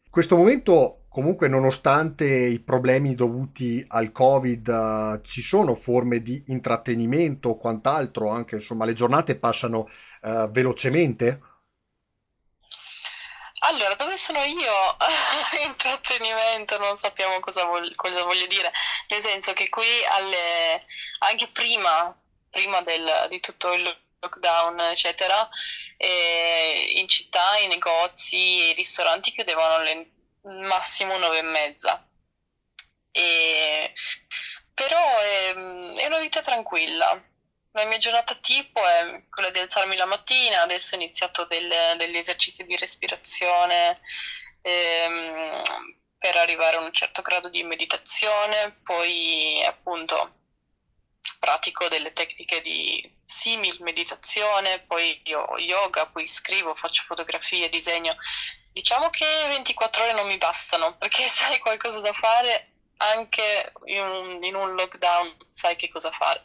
Questo 0.09 0.35
momento, 0.35 1.05
comunque, 1.09 1.47
nonostante 1.47 2.25
i 2.25 2.59
problemi 2.59 3.15
dovuti 3.15 3.83
al 3.87 4.11
Covid, 4.11 4.67
eh, 4.67 5.21
ci 5.23 5.41
sono 5.41 5.73
forme 5.75 6.21
di 6.21 6.43
intrattenimento 6.47 7.49
o 7.49 7.57
quant'altro, 7.57 8.29
anche 8.29 8.55
insomma, 8.55 8.85
le 8.85 8.93
giornate 8.93 9.37
passano 9.37 9.89
eh, 10.21 10.47
velocemente. 10.51 11.41
Allora, 13.65 13.95
dove 13.95 14.17
sono 14.17 14.43
io? 14.43 14.73
Intrattenimento, 15.63 16.77
non 16.77 16.97
sappiamo 16.97 17.39
cosa, 17.39 17.63
vog- 17.65 17.95
cosa 17.95 18.23
voglio 18.23 18.45
dire, 18.47 18.71
nel 19.07 19.21
senso 19.21 19.53
che 19.53 19.69
qui 19.69 19.87
alle, 20.09 20.85
anche 21.19 21.47
prima, 21.47 22.13
prima 22.49 22.81
del- 22.81 23.27
di 23.29 23.39
tutto 23.39 23.71
il 23.73 23.81
lockdown, 24.19 24.79
eccetera, 24.81 25.47
eh, 25.97 26.93
in 26.97 27.07
città 27.07 27.57
i 27.57 27.67
negozi 27.67 28.61
e 28.63 28.69
i 28.69 28.73
ristoranti 28.73 29.31
chiudevano 29.31 29.75
alle 29.75 30.11
massimo 30.41 31.17
nove 31.17 31.37
e 31.39 31.41
mezza. 31.41 32.05
E- 33.11 33.93
però 34.73 34.97
è, 35.19 35.53
è 35.53 36.05
una 36.07 36.19
vita 36.19 36.41
tranquilla. 36.41 37.21
La 37.73 37.85
mia 37.85 37.97
giornata 37.97 38.35
tipo 38.39 38.85
è 38.85 39.21
quella 39.29 39.49
di 39.49 39.59
alzarmi 39.59 39.95
la 39.95 40.05
mattina, 40.05 40.61
adesso 40.61 40.95
ho 40.95 40.97
iniziato 40.97 41.45
del- 41.45 41.95
degli 41.97 42.17
esercizi 42.17 42.63
di 42.63 42.75
respirazione 42.77 43.99
ehm, 44.61 45.61
per 46.17 46.35
arrivare 46.37 46.77
a 46.77 46.79
un 46.79 46.91
certo 46.91 47.21
grado 47.21 47.49
di 47.49 47.63
meditazione, 47.63 48.77
poi 48.83 49.61
appunto 49.65 50.35
pratico 51.39 51.87
delle 51.87 52.11
tecniche 52.11 52.61
di 52.61 53.01
simil 53.23 53.75
meditazione, 53.79 54.81
poi 54.85 55.19
io 55.23 55.45
yoga, 55.57 56.05
poi 56.05 56.27
scrivo, 56.27 56.73
faccio 56.73 57.03
fotografie, 57.05 57.69
disegno. 57.69 58.13
Diciamo 58.71 59.09
che 59.09 59.25
24 59.47 60.03
ore 60.03 60.13
non 60.13 60.25
mi 60.27 60.37
bastano 60.37 60.93
perché 60.97 61.23
se 61.27 61.45
hai 61.45 61.59
qualcosa 61.59 61.99
da 61.99 62.13
fare 62.13 62.67
anche 62.97 63.71
in 63.85 64.01
un, 64.01 64.43
in 64.43 64.55
un 64.55 64.73
lockdown 64.75 65.35
sai 65.47 65.75
che 65.75 65.87
cosa 65.89 66.09
fare. 66.11 66.43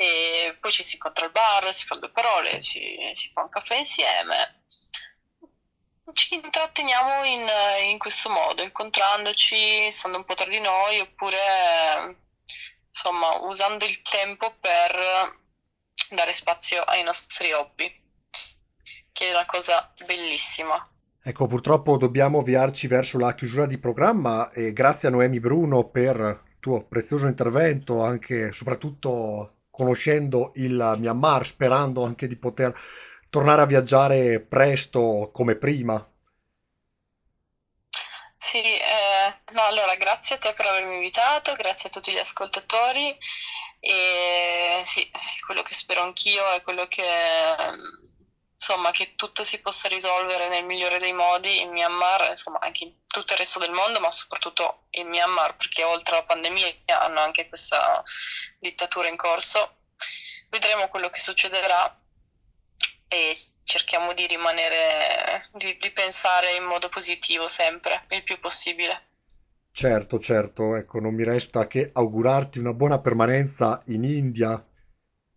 E 0.00 0.56
poi 0.58 0.72
ci 0.72 0.82
si 0.82 0.94
incontra 0.94 1.26
al 1.26 1.30
bar, 1.30 1.74
si 1.74 1.84
fa 1.84 1.94
due 1.96 2.08
parole, 2.08 2.62
ci, 2.62 2.96
si 3.12 3.30
fa 3.34 3.42
un 3.42 3.50
caffè 3.50 3.76
insieme. 3.76 4.62
Ci 6.14 6.36
intratteniamo 6.36 7.22
in, 7.24 7.46
in 7.90 7.98
questo 7.98 8.30
modo, 8.30 8.62
incontrandoci, 8.62 9.90
stando 9.90 10.16
un 10.16 10.24
po' 10.24 10.32
tra 10.32 10.46
di 10.46 10.58
noi, 10.58 11.00
oppure 11.00 11.36
insomma 12.88 13.40
usando 13.42 13.84
il 13.84 14.00
tempo 14.00 14.56
per 14.58 15.38
dare 16.08 16.32
spazio 16.32 16.80
ai 16.80 17.02
nostri 17.02 17.52
hobby, 17.52 17.94
che 19.12 19.28
è 19.28 19.32
una 19.32 19.44
cosa 19.44 19.92
bellissima. 20.06 20.82
Ecco, 21.22 21.46
purtroppo 21.46 21.98
dobbiamo 21.98 22.38
avviarci 22.38 22.86
verso 22.86 23.18
la 23.18 23.34
chiusura 23.34 23.66
di 23.66 23.76
programma 23.76 24.50
e 24.50 24.72
grazie 24.72 25.08
a 25.08 25.10
Noemi 25.10 25.40
Bruno 25.40 25.90
per 25.90 26.16
il 26.16 26.58
tuo 26.58 26.86
prezioso 26.86 27.26
intervento, 27.26 28.02
anche 28.02 28.50
soprattutto 28.52 29.56
conoscendo 29.80 30.52
il 30.56 30.96
Myanmar, 30.98 31.46
sperando 31.46 32.04
anche 32.04 32.26
di 32.26 32.36
poter 32.36 32.78
tornare 33.30 33.62
a 33.62 33.66
viaggiare 33.66 34.40
presto 34.40 35.30
come 35.32 35.56
prima. 35.56 36.06
Sì, 38.36 38.60
eh, 38.60 39.40
no, 39.52 39.62
allora 39.62 39.94
grazie 39.94 40.36
a 40.36 40.38
te 40.38 40.52
per 40.52 40.66
avermi 40.66 40.94
invitato, 40.94 41.54
grazie 41.54 41.88
a 41.88 41.92
tutti 41.92 42.12
gli 42.12 42.18
ascoltatori 42.18 43.16
e 43.78 44.82
sì, 44.84 45.10
quello 45.46 45.62
che 45.62 45.72
spero 45.72 46.02
anch'io 46.02 46.50
è 46.50 46.60
quello 46.60 46.86
che, 46.86 47.06
insomma, 48.54 48.90
che 48.90 49.14
tutto 49.14 49.44
si 49.44 49.60
possa 49.60 49.88
risolvere 49.88 50.48
nel 50.48 50.66
migliore 50.66 50.98
dei 50.98 51.14
modi 51.14 51.60
in 51.60 51.70
Myanmar, 51.70 52.28
insomma, 52.28 52.58
anche 52.60 52.84
in 52.84 52.92
tutto 53.06 53.32
il 53.32 53.38
resto 53.38 53.58
del 53.58 53.70
mondo, 53.70 53.98
ma 54.00 54.10
soprattutto 54.10 54.88
in 54.90 55.08
Myanmar, 55.08 55.56
perché 55.56 55.84
oltre 55.84 56.16
alla 56.16 56.26
pandemia 56.26 56.74
hanno 57.00 57.20
anche 57.20 57.48
questa 57.48 58.02
dittatura 58.60 59.08
in 59.08 59.16
corso. 59.16 59.76
Vedremo 60.48 60.88
quello 60.88 61.08
che 61.08 61.18
succederà 61.18 61.98
e 63.08 63.38
cerchiamo 63.64 64.12
di 64.12 64.26
rimanere, 64.26 65.44
di, 65.54 65.76
di 65.80 65.90
pensare 65.90 66.54
in 66.54 66.64
modo 66.64 66.88
positivo 66.88 67.48
sempre, 67.48 68.04
il 68.10 68.22
più 68.22 68.38
possibile. 68.38 69.08
Certo, 69.72 70.18
certo, 70.18 70.74
ecco, 70.74 71.00
non 71.00 71.14
mi 71.14 71.24
resta 71.24 71.66
che 71.66 71.90
augurarti 71.92 72.58
una 72.58 72.74
buona 72.74 72.98
permanenza 72.98 73.82
in 73.86 74.04
India 74.04 74.64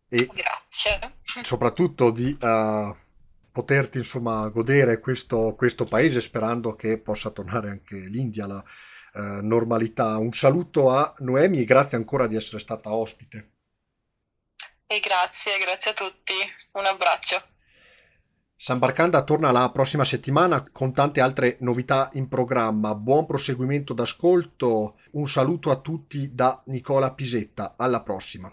e 0.10 0.26
Grazie. 0.26 1.18
soprattutto 1.44 2.10
di 2.10 2.36
eh, 2.40 2.96
poterti 3.52 4.00
insomma 4.00 4.48
godere 4.50 5.00
questo, 5.00 5.54
questo 5.56 5.86
paese 5.86 6.20
sperando 6.20 6.76
che 6.76 6.98
possa 6.98 7.30
tornare 7.30 7.70
anche 7.70 7.96
l'India 7.96 8.46
alla 8.46 8.64
eh, 9.14 9.42
normalità. 9.42 10.18
Un 10.18 10.34
saluto 10.34 10.90
a 10.90 11.14
Noemi 11.20 11.60
e 11.60 11.66
grazie 11.66 11.98
ancora 11.98 12.28
di 12.28 12.36
essere 12.36 12.60
stata 12.60 12.94
ospite. 12.94 13.52
E 14.88 15.00
grazie, 15.00 15.58
grazie 15.60 15.92
a 15.92 15.94
tutti. 15.94 16.34
Un 16.74 16.86
abbraccio. 16.86 17.42
Sambarcanda 18.56 19.24
torna 19.24 19.52
la 19.52 19.70
prossima 19.72 20.06
settimana 20.06 20.68
con 20.72 20.94
tante 20.94 21.20
altre 21.20 21.58
novità 21.60 22.10
in 22.14 22.28
programma. 22.28 22.96
Buon 22.96 23.26
proseguimento 23.26 23.94
d'ascolto. 23.94 24.98
Un 25.12 25.28
saluto 25.28 25.70
a 25.70 25.78
tutti 25.78 26.34
da 26.34 26.62
Nicola 26.66 27.12
Pisetta. 27.14 27.74
Alla 27.76 28.02
prossima. 28.02 28.52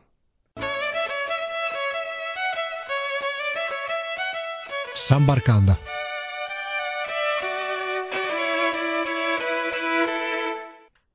Sambarcanda. 4.92 5.79